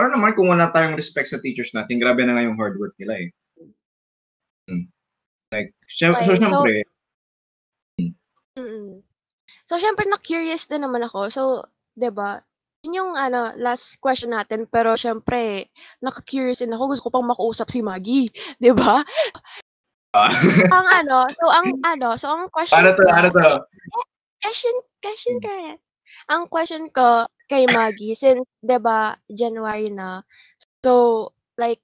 ano 0.00 0.16
naman 0.16 0.32
kung 0.32 0.48
wala 0.48 0.72
tayong 0.72 0.96
respect 0.96 1.28
sa 1.28 1.36
teachers 1.36 1.76
natin, 1.76 2.00
grabe 2.00 2.24
na 2.24 2.32
nga 2.32 2.44
yung 2.48 2.56
hard 2.56 2.80
work 2.80 2.96
nila 2.96 3.20
eh. 3.20 3.28
Mm. 4.72 4.88
Like, 5.52 5.76
syem- 5.84 6.16
Okay, 6.16 6.24
so, 6.24 6.32
so- 6.32 6.40
syempre, 6.40 6.74
mm 8.56 9.04
So, 9.64 9.80
syempre, 9.80 10.04
na-curious 10.04 10.68
din 10.68 10.84
naman 10.84 11.04
ako. 11.08 11.32
So, 11.32 11.42
'di 11.96 12.12
ba? 12.12 12.44
Yun 12.84 13.00
yung 13.00 13.12
ano, 13.16 13.56
last 13.56 13.96
question 13.96 14.36
natin. 14.36 14.68
Pero 14.68 14.92
syempre, 14.92 15.72
naka-curious 16.04 16.60
din 16.60 16.76
ako. 16.76 16.92
Gusto 16.92 17.04
ko 17.08 17.12
pang 17.16 17.24
makausap 17.32 17.72
si 17.72 17.80
Maggie. 17.80 18.28
'Di 18.60 18.76
ba? 18.76 19.00
ah, 20.14 20.28
Ang 20.72 20.86
ano, 20.88 21.18
so 21.36 21.44
ang 21.52 21.68
ano, 21.84 22.08
so 22.16 22.26
ang 22.32 22.48
question 22.52 22.76
ano 22.76 22.88
to, 22.96 23.04
ko, 23.04 23.12
ano 23.12 23.28
to? 23.32 23.48
question, 24.42 24.74
question 25.02 25.38
ka 25.42 25.50
yan. 25.52 25.78
Ang 26.32 26.42
question 26.48 26.88
ko 26.92 27.26
kay 27.50 27.66
Maggie, 27.68 28.16
since, 28.16 28.44
'di 28.64 28.78
ba, 28.80 29.16
January 29.30 29.90
na, 29.92 30.24
so, 30.84 31.30
like, 31.60 31.82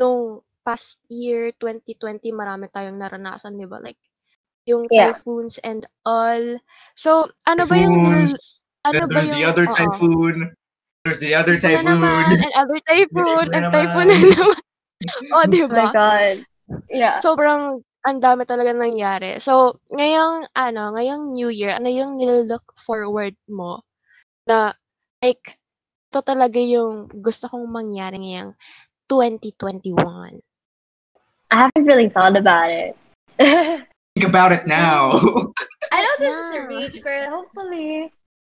nung 0.00 0.42
past 0.66 1.00
year, 1.10 1.52
2020, 1.60 2.30
marami 2.34 2.68
tayong 2.72 2.98
naranasan, 3.00 3.56
'di 3.58 3.66
ba? 3.70 3.80
Like, 3.82 4.00
yung 4.68 4.90
Yeah. 4.90 4.96
typhoons 4.98 5.58
and 5.64 5.86
all. 6.06 6.58
So, 6.98 7.30
ano 7.48 7.66
ba 7.68 7.76
yung. 7.80 7.96
Ano 8.84 8.92
Then 8.98 9.08
ba 9.08 9.14
there's 9.14 9.28
yung 9.30 9.36
the 9.38 9.44
other 9.46 9.66
typhoon. 9.66 10.36
There's 11.04 11.18
the 11.18 11.34
other 11.34 11.58
Ano 11.58 11.82
naman, 11.82 12.30
typhoon. 12.30 12.38
and 12.46 12.54
other 12.54 12.78
typhoon, 12.88 13.46
and 13.50 13.64
naman. 13.66 13.72
typhoon 13.74 14.06
na 14.06 14.16
naman. 14.22 14.60
oh, 15.34 15.44
di 15.50 15.60
Oh 15.62 15.68
my 15.70 15.86
ba? 15.86 15.92
God. 15.92 16.34
Yeah. 16.88 17.18
Sobrang 17.18 17.82
ang 18.02 18.18
dami 18.18 18.42
talaga 18.46 18.70
nangyari. 18.74 19.38
So, 19.38 19.78
ngayong, 19.94 20.50
ano, 20.54 20.82
ngayong 20.94 21.34
New 21.38 21.50
Year, 21.54 21.74
ano 21.74 21.86
yung 21.86 22.18
nilook 22.18 22.74
forward 22.82 23.34
mo 23.46 23.82
na, 24.46 24.74
like, 25.22 25.58
ito 26.10 26.18
talaga 26.22 26.58
yung 26.58 27.06
gusto 27.22 27.46
kong 27.46 27.70
mangyari 27.70 28.18
ngayong 28.18 28.52
2021. 29.06 30.42
I 31.52 31.56
haven't 31.68 31.86
really 31.86 32.08
thought 32.10 32.34
about 32.34 32.70
it. 32.72 32.94
Think 33.38 34.28
about 34.28 34.52
it 34.52 34.66
now. 34.66 35.14
I 35.92 35.98
know 36.00 36.14
this 36.18 36.32
is 36.36 36.50
a 36.52 36.60
Yeah. 36.62 36.68
reach, 36.68 36.96
but 37.04 37.28
hopefully, 37.28 38.12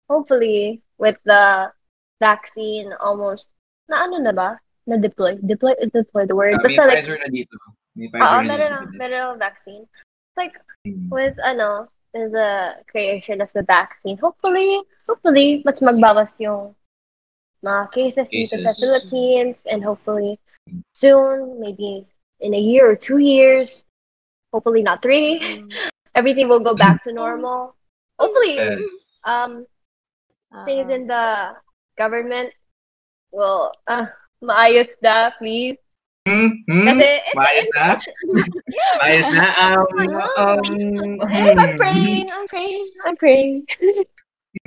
hopefully, 0.09 0.81
with 0.97 1.17
the 1.25 1.71
vaccine 2.19 2.91
almost, 2.99 3.53
na 3.89 4.03
ano 4.07 4.17
na 4.19 4.31
ba? 4.31 4.59
Na 4.87 4.97
deploy. 4.97 5.35
Deploy 5.45 5.75
is 5.79 5.91
deploy 5.91 6.25
the 6.25 6.35
word. 6.35 6.55
Uh, 6.55 6.63
may 6.63 6.75
Basta 6.79 7.11
like, 7.11 7.21
na 7.23 7.29
dito. 7.29 7.55
May 7.95 8.07
oo, 8.13 8.39
na 8.41 8.55
meron 8.55 8.87
dito. 8.87 8.97
meron 8.97 9.39
vaccine. 9.39 9.83
Like, 10.37 10.55
Mm. 10.87 11.09
with 11.11 11.35
ano, 11.43 11.91
with 12.15 12.31
the 12.31 12.79
creation 12.87 13.41
of 13.43 13.51
the 13.51 13.63
vaccine, 13.63 14.15
hopefully, 14.15 14.79
hopefully, 15.09 15.59
mas 15.67 15.83
magbawas 15.83 16.39
yung 16.39 16.71
mga 17.65 17.91
cases, 17.91 18.29
dito 18.31 18.55
sa 18.55 18.71
Philippines, 18.71 19.57
and 19.67 19.83
hopefully, 19.83 20.39
soon, 20.95 21.59
maybe 21.59 22.07
in 22.39 22.53
a 22.53 22.61
year 22.61 22.87
or 22.87 22.95
two 22.95 23.17
years, 23.17 23.83
hopefully 24.53 24.79
not 24.79 25.01
three, 25.03 25.41
Mm. 25.43 25.67
everything 26.15 26.47
will 26.47 26.63
go 26.63 26.71
back 26.77 27.03
to 27.03 27.11
normal. 27.11 27.75
Hopefully, 28.15 28.55
Yes. 28.55 29.19
um, 29.27 29.67
things 30.65 30.89
Oo. 30.89 30.95
in 30.95 31.07
the 31.07 31.53
government 31.97 32.53
will 33.31 33.71
uh, 33.87 34.05
maayos 34.41 34.91
na, 35.01 35.31
please. 35.37 35.77
Hmm? 36.27 36.47
Hmm? 36.67 36.85
Kasi 36.91 37.07
it's, 37.23 37.35
Maayos 37.35 37.69
na? 37.75 37.87
yeah, 38.77 38.91
Maayos 38.99 39.29
na? 39.31 39.47
Um, 39.63 39.85
um, 40.37 40.61
I'm 41.57 41.77
praying, 41.77 42.27
I'm 42.31 42.47
praying, 42.47 42.85
I'm 43.05 43.15
praying. 43.15 43.55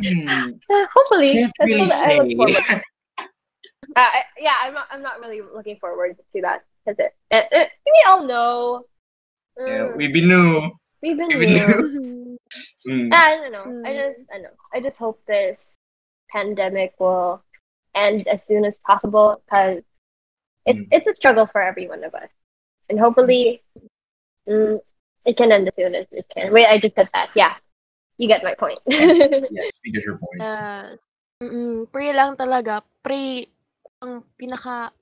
hmm. 0.01 0.57
Uh, 0.71 0.87
hopefully, 0.95 1.37
Can't 1.37 1.53
that's 1.59 1.69
really 1.69 1.89
what 1.89 2.01
I 2.05 2.17
look 2.17 2.33
forward. 2.37 2.65
to. 2.65 2.83
Uh, 3.97 4.23
yeah, 4.39 4.55
I'm 4.63 4.73
not. 4.73 4.87
I'm 4.93 5.03
not 5.03 5.19
really 5.19 5.43
looking 5.43 5.75
forward 5.83 6.15
to 6.15 6.41
that. 6.43 6.63
That's 6.87 7.01
it. 7.01 7.11
Uh, 7.35 7.43
uh, 7.51 7.67
we 7.85 7.99
all 8.07 8.23
know. 8.23 8.87
Yeah, 9.59 9.91
Mm, 9.91 9.97
we 9.99 10.07
be 10.07 10.23
new. 10.23 10.71
we've 11.03 11.19
been 11.19 11.35
we 11.35 11.47
new. 11.51 11.59
Mhm. 11.59 12.39
Hmm. 12.87 13.09
I 13.13 13.35
don't 13.35 13.51
know. 13.51 13.67
I 13.85 13.91
Mm. 13.91 13.99
just, 13.99 14.21
I 14.31 14.39
know. 14.39 14.55
I 14.73 14.79
just 14.81 14.97
hope 14.97 15.19
this 15.27 15.77
pandemic 16.31 16.95
will 16.99 17.43
end 17.95 18.27
as 18.31 18.47
soon 18.47 18.65
as 18.65 18.79
possible 18.79 19.43
because 19.45 19.83
it's 20.67 20.79
Mm. 20.79 20.89
it's 20.95 21.09
a 21.11 21.15
struggle 21.15 21.47
for 21.51 21.61
every 21.61 21.89
one 21.91 22.05
of 22.05 22.15
us, 22.15 22.31
and 22.89 22.99
hopefully, 23.01 23.63
mm, 24.47 24.79
it 25.27 25.37
can 25.37 25.53
end 25.53 25.69
as 25.69 25.75
soon 25.75 25.95
as 25.95 26.07
it 26.13 26.27
can. 26.31 26.53
Wait, 26.53 26.67
I 26.67 26.79
just 26.79 26.95
said 26.95 27.11
that. 27.13 27.31
Yeah, 27.35 27.57
you 28.17 28.29
get 28.29 28.45
my 28.45 28.55
point. 28.55 28.79
Yes, 28.87 29.81
we 29.85 29.91
get 29.93 30.05
your 30.05 30.19
point. 30.21 30.41
Yes. 30.41 30.99
Mm, 31.41 31.89
pray 31.89 32.13
lang 32.13 32.37
talaga. 32.37 32.85
Pray 33.01 33.49
ang 34.05 34.25
pinaka 34.37 34.93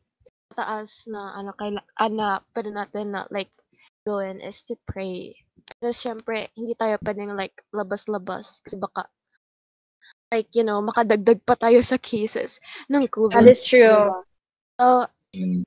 taas 0.55 1.07
na 1.07 1.35
ano 1.39 1.55
kay 1.55 1.75
ana 1.99 2.43
pwede 2.55 2.71
natin 2.71 3.15
na 3.15 3.27
like 3.31 3.51
gawin 4.07 4.39
is 4.39 4.63
to 4.67 4.79
pray. 4.87 5.35
Kasi 5.79 6.09
syempre 6.09 6.51
hindi 6.55 6.79
tayo 6.79 6.99
pwedeng 7.03 7.35
like 7.35 7.63
labas-labas 7.75 8.63
kasi 8.63 8.79
baka 8.79 9.11
like 10.33 10.49
you 10.53 10.65
know 10.65 10.81
makadagdag 10.81 11.41
pa 11.45 11.57
tayo 11.57 11.81
sa 11.81 11.97
cases 11.97 12.61
ng 12.89 13.09
COVID. 13.09 13.33
that 13.35 13.49
is 13.49 13.65
true. 13.65 13.81
diba? 13.83 14.21
So, 14.79 14.87
Hmm. 15.37 15.61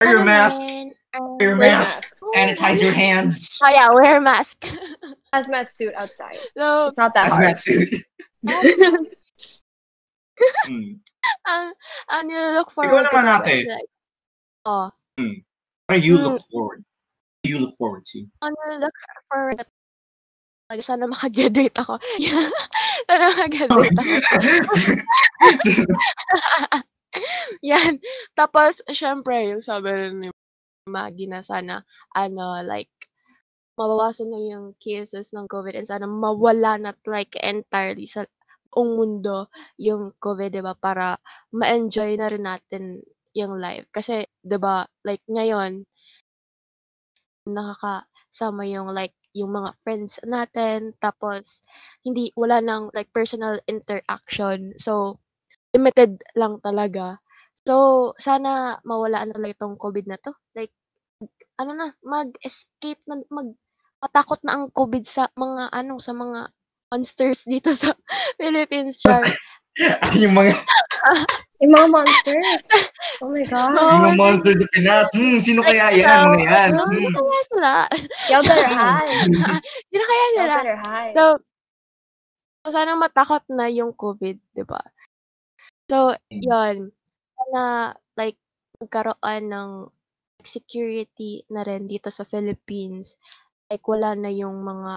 Wear 0.00 0.10
your 0.10 0.24
mask. 0.26 0.58
rin, 0.58 0.90
um, 1.14 1.38
Wear 1.38 1.54
your 1.54 1.58
Wear 1.60 1.70
mask. 1.78 2.02
Sanitize 2.34 2.82
your 2.82 2.90
hands. 2.90 3.62
Oh 3.62 3.70
yeah, 3.70 3.86
wear 3.94 4.18
a 4.18 4.20
mask. 4.20 4.58
Hazmat 5.34 5.70
suit 5.78 5.94
outside. 5.94 6.38
so, 6.58 6.90
It's 6.90 6.98
not 6.98 7.14
that 7.14 7.30
hard. 7.30 7.54
Hazmat 7.54 7.58
suit. 7.62 7.90
Hmm. 10.66 10.98
ang 11.46 11.64
ang 12.10 12.22
nilook 12.26 12.68
Ikaw 12.68 12.74
forward 12.74 13.06
ko 13.06 13.16
naman 13.16 13.22
talaga 13.22 13.46
ate. 13.46 13.54
is 13.54 13.70
like, 13.70 13.90
oh, 14.66 14.88
What 15.86 16.00
do 16.00 16.02
you 16.02 16.16
Mm. 16.18 16.24
look 16.26 16.40
forward? 16.50 16.80
What 16.82 17.42
do 17.44 17.48
you 17.54 17.58
look 17.62 17.74
forward 17.78 18.04
to? 18.10 18.18
Ano, 18.42 18.56
look 18.80 18.96
forward 19.30 19.62
na 19.62 19.66
Ay, 20.72 20.80
sana 20.80 21.04
maka-graduate 21.04 21.76
ako. 21.76 22.00
Sana 23.08 23.22
maka-graduate 23.28 23.96
ako. 24.00 24.12
Yan. 27.72 28.00
Tapos, 28.38 28.80
syempre, 28.92 29.52
yung 29.52 29.60
sabi 29.64 29.92
ni 30.16 30.28
Maggie 30.88 31.28
na 31.30 31.44
sana, 31.44 31.84
ano, 32.16 32.60
like, 32.64 32.90
mabawasan 33.78 34.30
na 34.32 34.40
yung 34.42 34.66
cases 34.80 35.32
ng 35.34 35.48
COVID 35.50 35.74
and 35.78 35.88
sana 35.90 36.06
mawala 36.06 36.78
na 36.78 36.92
like 37.10 37.34
entirely 37.40 38.06
sa 38.06 38.22
buong 38.70 38.94
mundo 39.00 39.48
yung 39.80 40.14
COVID, 40.22 40.50
'di 40.54 40.62
ba? 40.62 40.74
Para 40.78 41.18
ma-enjoy 41.56 42.14
na 42.20 42.28
rin 42.30 42.44
natin 42.46 42.84
yung 43.34 43.58
life. 43.58 43.88
Kasi, 43.94 44.28
'di 44.44 44.58
ba, 44.60 44.86
like 45.06 45.22
ngayon, 45.30 45.86
nakakasama 47.48 48.64
yung 48.68 48.88
like 48.92 49.16
yung 49.34 49.50
mga 49.50 49.74
friends 49.82 50.22
natin 50.22 50.94
tapos 51.02 51.60
hindi 52.06 52.30
wala 52.38 52.62
nang 52.62 52.88
like 52.94 53.10
personal 53.10 53.58
interaction. 53.66 54.72
So 54.78 55.18
limited 55.74 56.22
lang 56.38 56.62
talaga. 56.62 57.18
So 57.66 58.14
sana 58.16 58.78
mawala 58.86 59.26
na 59.26 59.34
talaga 59.34 59.58
itong 59.60 59.76
COVID 59.76 60.06
na 60.06 60.18
to. 60.22 60.32
Like 60.54 60.70
ano 61.58 61.70
na, 61.74 61.94
mag-escape 62.02 63.02
na 63.10 63.22
mag 63.30 63.54
matakot 64.02 64.38
na 64.44 64.58
ang 64.58 64.64
COVID 64.70 65.04
sa 65.06 65.30
mga 65.34 65.72
ano 65.72 65.96
sa 65.98 66.12
mga 66.12 66.50
monsters 66.92 67.42
dito 67.48 67.74
sa 67.78 67.92
Philippines. 68.38 69.02
Char. 69.02 69.22
yung 70.22 70.38
mga 70.38 70.54
Yung 71.62 71.70
mga 71.70 71.86
monsters. 71.86 72.66
Oh 73.22 73.30
my 73.30 73.44
God. 73.46 73.78
yung 73.78 74.02
mga 74.02 74.18
monsters 74.18 74.58
sa 74.58 74.66
Pinas. 74.74 75.06
Hmm, 75.14 75.38
sino 75.38 75.60
kaya 75.62 75.94
yan? 75.94 76.18
Mga 76.34 76.42
yan. 76.50 76.70
Ano 76.74 76.82
Hmm. 76.90 77.14
kaya 77.14 77.42
sila? 77.46 77.72
Y'all 78.26 78.42
better 78.44 78.68
hide. 78.68 79.22
Sino 79.90 80.02
kaya 80.02 80.24
Y'all 80.34 80.34
sila? 80.34 80.56
better 80.58 80.78
hide. 80.82 81.14
So, 81.14 81.22
so 82.60 82.68
sana 82.74 82.98
matakot 82.98 83.44
na 83.52 83.70
yung 83.70 83.94
COVID, 83.94 84.36
'di 84.56 84.64
ba? 84.66 84.82
So, 85.86 86.18
Mm. 86.32 86.42
'yon. 86.42 86.76
Sana 87.38 87.62
like 88.18 88.38
magkaroon 88.82 89.42
ng 89.46 89.70
security 90.44 91.46
na 91.48 91.62
rin 91.62 91.86
dito 91.86 92.10
sa 92.10 92.26
Philippines. 92.26 93.14
Like 93.70 93.86
wala 93.86 94.12
na 94.18 94.28
yung 94.28 94.60
mga 94.60 94.92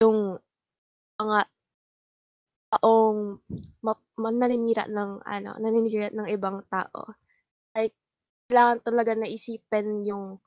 yung 0.00 0.40
mga 1.20 1.38
taong 2.70 3.42
ma, 3.82 3.92
ma- 4.18 4.34
naninira 4.34 4.86
ng 4.86 5.22
ano, 5.26 5.50
naninira 5.58 6.10
ng 6.14 6.28
ibang 6.30 6.62
tao. 6.70 7.14
Like 7.74 7.94
kailangan 8.50 8.78
talaga 8.82 9.12
na 9.14 9.30
isipin 9.30 10.06
yung 10.06 10.38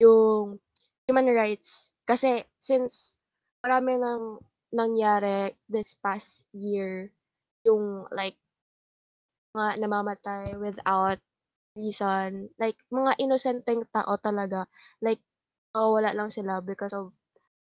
yung 0.00 0.56
human 1.04 1.28
rights 1.36 1.92
kasi 2.08 2.44
since 2.56 3.20
marami 3.60 4.00
nang 4.00 4.40
nangyari 4.72 5.52
this 5.68 5.92
past 6.00 6.44
year 6.56 7.12
yung 7.68 8.08
like 8.14 8.38
mga 9.52 9.82
namamatay 9.82 10.56
without 10.56 11.18
reason 11.74 12.48
like 12.56 12.78
mga 12.90 13.18
innocenteng 13.18 13.82
tao 13.90 14.14
talaga 14.18 14.66
like 15.02 15.20
wala 15.74 16.10
lang 16.14 16.30
sila 16.30 16.58
because 16.62 16.94
of 16.94 17.14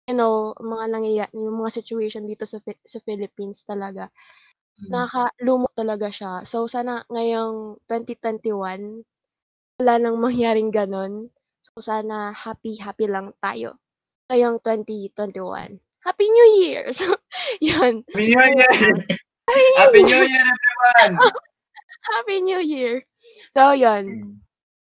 you 0.09 0.17
know 0.17 0.57
mga 0.57 0.85
nangyayari 0.89 1.33
yung 1.37 1.61
mga 1.61 1.85
situation 1.85 2.25
dito 2.25 2.49
sa 2.49 2.59
sa 2.65 2.99
Philippines 3.05 3.63
talaga 3.69 4.09
nakakalumot 4.89 5.75
talaga 5.77 6.09
siya 6.09 6.33
so 6.49 6.65
sana 6.65 7.05
ngayong 7.13 7.77
2021 7.85 9.05
wala 9.79 9.95
nang 10.01 10.17
mangyaring 10.25 10.73
ganon 10.73 11.29
so 11.61 11.85
sana 11.85 12.33
happy 12.33 12.81
happy 12.81 13.05
lang 13.05 13.37
tayo 13.45 13.77
ngayong 14.33 14.57
2021 14.65 15.77
Happy 16.09 16.25
New 16.25 16.49
Year! 16.65 16.89
So, 16.97 17.21
yun. 17.61 18.01
Happy 18.09 18.33
New 18.33 18.41
Year! 18.41 18.97
Happy 19.45 19.61
New 19.61 19.77
Happy 19.77 20.01
Year! 20.09 20.25
New 20.25 20.25
Year, 20.25 20.49
everyone! 20.49 21.15
Happy 22.09 22.37
New 22.41 22.61
Year! 22.65 22.95
So, 23.53 23.77
yun. 23.77 24.05
Hmm. 24.09 24.33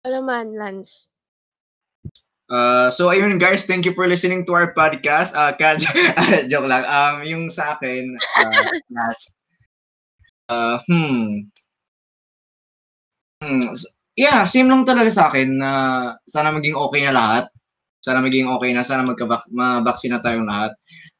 Ano 0.05 0.21
man, 0.21 0.53
Lance? 0.53 1.08
Uh, 2.49 2.89
so 2.89 3.13
ayun 3.13 3.37
guys, 3.37 3.69
thank 3.69 3.85
you 3.85 3.93
for 3.93 4.09
listening 4.09 4.41
to 4.41 4.57
our 4.57 4.73
podcast. 4.73 5.37
Uh, 5.37 5.53
kan 5.53 5.77
joke 6.51 6.65
lang. 6.65 6.81
Um, 6.89 7.21
yung 7.21 7.43
sa 7.45 7.77
akin, 7.77 8.17
uh, 8.17 8.73
last, 8.89 9.37
uh, 10.49 10.81
hmm, 10.89 11.45
hmm, 13.45 13.69
yeah, 14.17 14.41
same 14.49 14.65
lang 14.65 14.81
talaga 14.81 15.13
sa 15.13 15.29
akin 15.29 15.61
na 15.61 15.71
sana 16.25 16.49
maging 16.49 16.73
okay 16.73 17.05
na 17.05 17.13
lahat. 17.13 17.45
Sana 18.01 18.25
maging 18.25 18.49
okay 18.49 18.73
na, 18.73 18.81
sana 18.81 19.05
magka 19.05 19.29
mabaksin 19.53 20.17
na 20.17 20.23
tayong 20.23 20.49
lahat. 20.49 20.73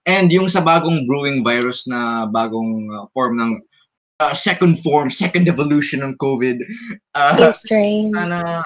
And 0.09 0.33
yung 0.33 0.49
sa 0.49 0.65
bagong 0.65 1.05
brewing 1.05 1.45
virus 1.45 1.85
na 1.85 2.25
bagong 2.25 2.89
uh, 2.89 3.05
form 3.13 3.37
ng 3.37 3.51
uh, 4.17 4.33
second 4.33 4.81
form, 4.81 5.13
second 5.13 5.45
evolution 5.45 6.01
ng 6.01 6.17
COVID. 6.17 6.65
Uh, 7.13 7.53
strain. 7.53 8.09
sana. 8.09 8.65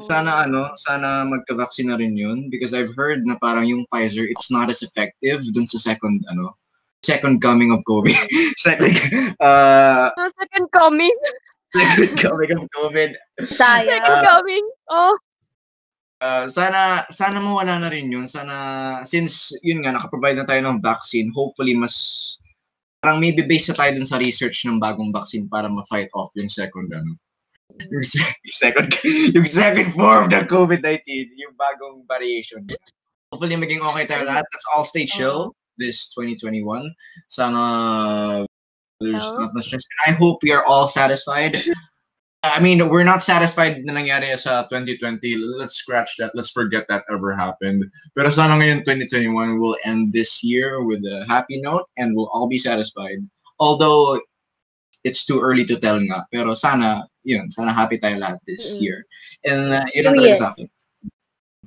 Sana 0.00 0.48
ano, 0.48 0.72
sana 0.76 1.22
magka-vaccine 1.28 1.92
na 1.92 2.00
rin 2.00 2.16
yun 2.16 2.48
because 2.48 2.72
I've 2.72 2.92
heard 2.96 3.22
na 3.28 3.36
parang 3.36 3.68
yung 3.68 3.84
Pfizer 3.92 4.24
it's 4.26 4.50
not 4.50 4.72
as 4.72 4.82
effective 4.82 5.44
dun 5.52 5.68
sa 5.68 5.78
second 5.78 6.24
ano, 6.32 6.56
second 7.04 7.40
coming 7.44 7.70
of 7.70 7.84
COVID. 7.84 8.16
second 8.56 8.96
uh 9.40 10.10
Oh, 10.16 10.30
second 10.40 10.66
coming. 10.72 11.16
second 11.76 12.16
coming 12.18 12.50
of 12.56 12.64
COVID. 12.72 13.10
Sayang. 13.44 14.02
Second 14.02 14.18
coming. 14.24 14.66
Oh. 14.90 15.14
Uh, 16.20 16.44
sana 16.44 17.08
sana 17.08 17.40
mawala 17.40 17.80
na 17.80 17.88
rin 17.88 18.12
yun. 18.12 18.28
Sana 18.28 19.00
since 19.08 19.56
yun 19.64 19.80
nga 19.80 19.96
naka-provide 19.96 20.36
na 20.36 20.48
tayo 20.48 20.60
ng 20.64 20.84
vaccine, 20.84 21.32
hopefully 21.32 21.72
mas 21.72 22.36
parang 23.00 23.16
maybe 23.16 23.40
based 23.40 23.72
na 23.72 23.76
tayo 23.80 23.96
dun 23.96 24.04
sa 24.04 24.20
research 24.20 24.68
ng 24.68 24.76
bagong 24.76 25.08
vaccine 25.08 25.48
para 25.48 25.72
ma-fight 25.72 26.12
off 26.12 26.28
yung 26.36 26.52
second 26.52 26.92
ano. 26.92 27.16
Yung 27.88 28.04
se- 28.04 28.36
second 28.46 28.86
yung 29.36 29.48
second 29.48 29.88
form 29.96 30.28
ng 30.28 30.44
COVID-19, 30.46 31.00
yung 31.40 31.54
bagong 31.56 32.04
variation. 32.04 32.66
Hopefully 33.32 33.56
maging 33.56 33.80
okay 33.80 34.04
tayo 34.04 34.28
lahat. 34.28 34.44
Let's 34.52 34.66
all 34.74 34.84
stay 34.84 35.06
chill 35.06 35.54
this 35.78 36.12
2021. 36.12 36.60
Sana 37.32 38.44
there's 39.00 39.24
Oo. 39.32 39.40
not 39.40 39.54
much 39.56 39.72
stress. 39.72 39.84
And 40.06 40.14
I 40.14 40.18
hope 40.18 40.44
we 40.44 40.52
are 40.52 40.64
all 40.64 40.86
satisfied. 40.86 41.56
I 42.42 42.60
mean, 42.60 42.88
we're 42.88 43.04
not 43.04 43.20
satisfied 43.20 43.84
na 43.84 43.92
nangyari 44.00 44.32
sa 44.36 44.64
2020. 44.68 45.36
Let's 45.60 45.76
scratch 45.76 46.16
that. 46.20 46.32
Let's 46.32 46.52
forget 46.52 46.88
that 46.88 47.04
ever 47.12 47.36
happened. 47.36 47.84
Pero 48.16 48.32
sana 48.32 48.56
ngayon 48.56 48.80
2021 48.84 49.60
will 49.60 49.76
end 49.84 50.12
this 50.12 50.40
year 50.40 50.80
with 50.84 51.04
a 51.04 51.24
happy 51.28 51.60
note 51.60 51.84
and 52.00 52.16
we'll 52.16 52.32
all 52.32 52.48
be 52.48 52.56
satisfied. 52.56 53.20
Although 53.60 54.20
it's 55.04 55.24
too 55.24 55.40
early 55.40 55.68
to 55.68 55.76
tell 55.76 56.00
nga. 56.00 56.24
Pero 56.32 56.56
sana, 56.56 57.04
yun, 57.22 57.50
sana 57.50 57.72
happy 57.72 58.00
tayo 58.00 58.16
lahat 58.18 58.40
this 58.46 58.76
Mm-mm. 58.76 58.82
year. 58.82 58.98
And 59.44 59.72
uh, 59.72 59.84
yun 59.92 60.08
ang 60.08 60.16
talaga 60.16 60.36
sa 60.36 60.48
akin. 60.54 60.66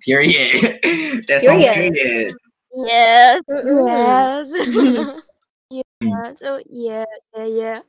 Period. 0.04 0.82
Tesong 1.30 1.62
Period. 1.64 1.94
period. 1.96 2.32
Yes. 2.74 3.40
Yes. 3.48 4.46
yeah. 6.02 6.28
So, 6.36 6.60
yeah. 6.68 7.08
Yeah, 7.38 7.48
yeah. 7.48 7.80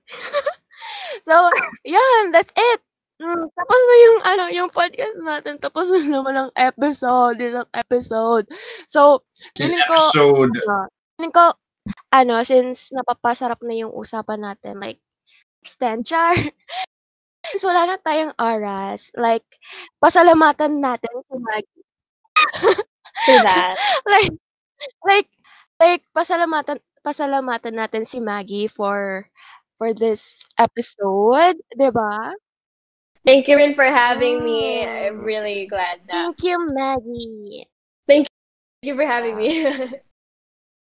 so, 1.27 1.35
yan. 1.83 2.31
That's 2.31 2.53
it. 2.53 2.81
Mm, 3.23 3.47
tapos 3.47 3.79
na 3.79 3.97
yung, 3.97 4.19
ano, 4.27 4.45
yung 4.53 4.71
podcast 4.71 5.17
natin. 5.23 5.57
Tapos 5.63 5.89
na 5.89 6.03
naman 6.03 6.35
ang 6.37 6.51
episode. 6.55 7.41
Isang 7.41 7.71
episode. 7.73 8.45
So, 8.87 9.25
Feeling 9.57 9.81
ko- 9.89 9.95
episode, 9.97 10.53
ano, 10.53 10.87
feeling 11.17 11.35
ko, 11.35 11.45
ano, 12.13 12.35
since 12.45 12.91
napapasarap 12.93 13.59
na 13.65 13.75
yung 13.75 13.93
usapan 13.95 14.45
natin, 14.45 14.79
like, 14.79 15.01
extend 15.65 16.05
char. 16.05 16.37
Since 17.45 17.65
wala 17.69 17.85
na 17.85 17.99
tayong 18.01 18.35
oras, 18.41 19.13
like, 19.15 19.45
pasalamatan 20.01 20.81
natin 20.81 21.15
si 21.29 21.37
Maggie. 21.37 21.85
To 23.29 23.35
that. 23.49 23.77
like, 24.15 24.33
like, 25.05 25.31
like, 25.77 26.03
pasalamatan, 26.17 26.81
pasalamatan 27.05 27.77
natin 27.77 28.09
si 28.09 28.19
Maggie 28.19 28.69
for, 28.69 29.29
for 29.77 29.93
this 29.93 30.41
episode, 30.57 31.61
'di 31.77 31.91
ba? 31.93 32.33
Thank 33.25 33.49
you 33.49 33.57
rin 33.57 33.75
for 33.75 33.85
having 33.85 34.45
me. 34.45 34.85
I'm 34.85 35.25
really 35.25 35.67
glad 35.67 36.01
that. 36.09 36.13
Thank 36.13 36.45
you, 36.45 36.57
Maggie. 36.73 37.69
Thank 38.07 38.29
you 38.85 38.97
for 38.97 39.05
having 39.05 39.37
me. 39.37 39.65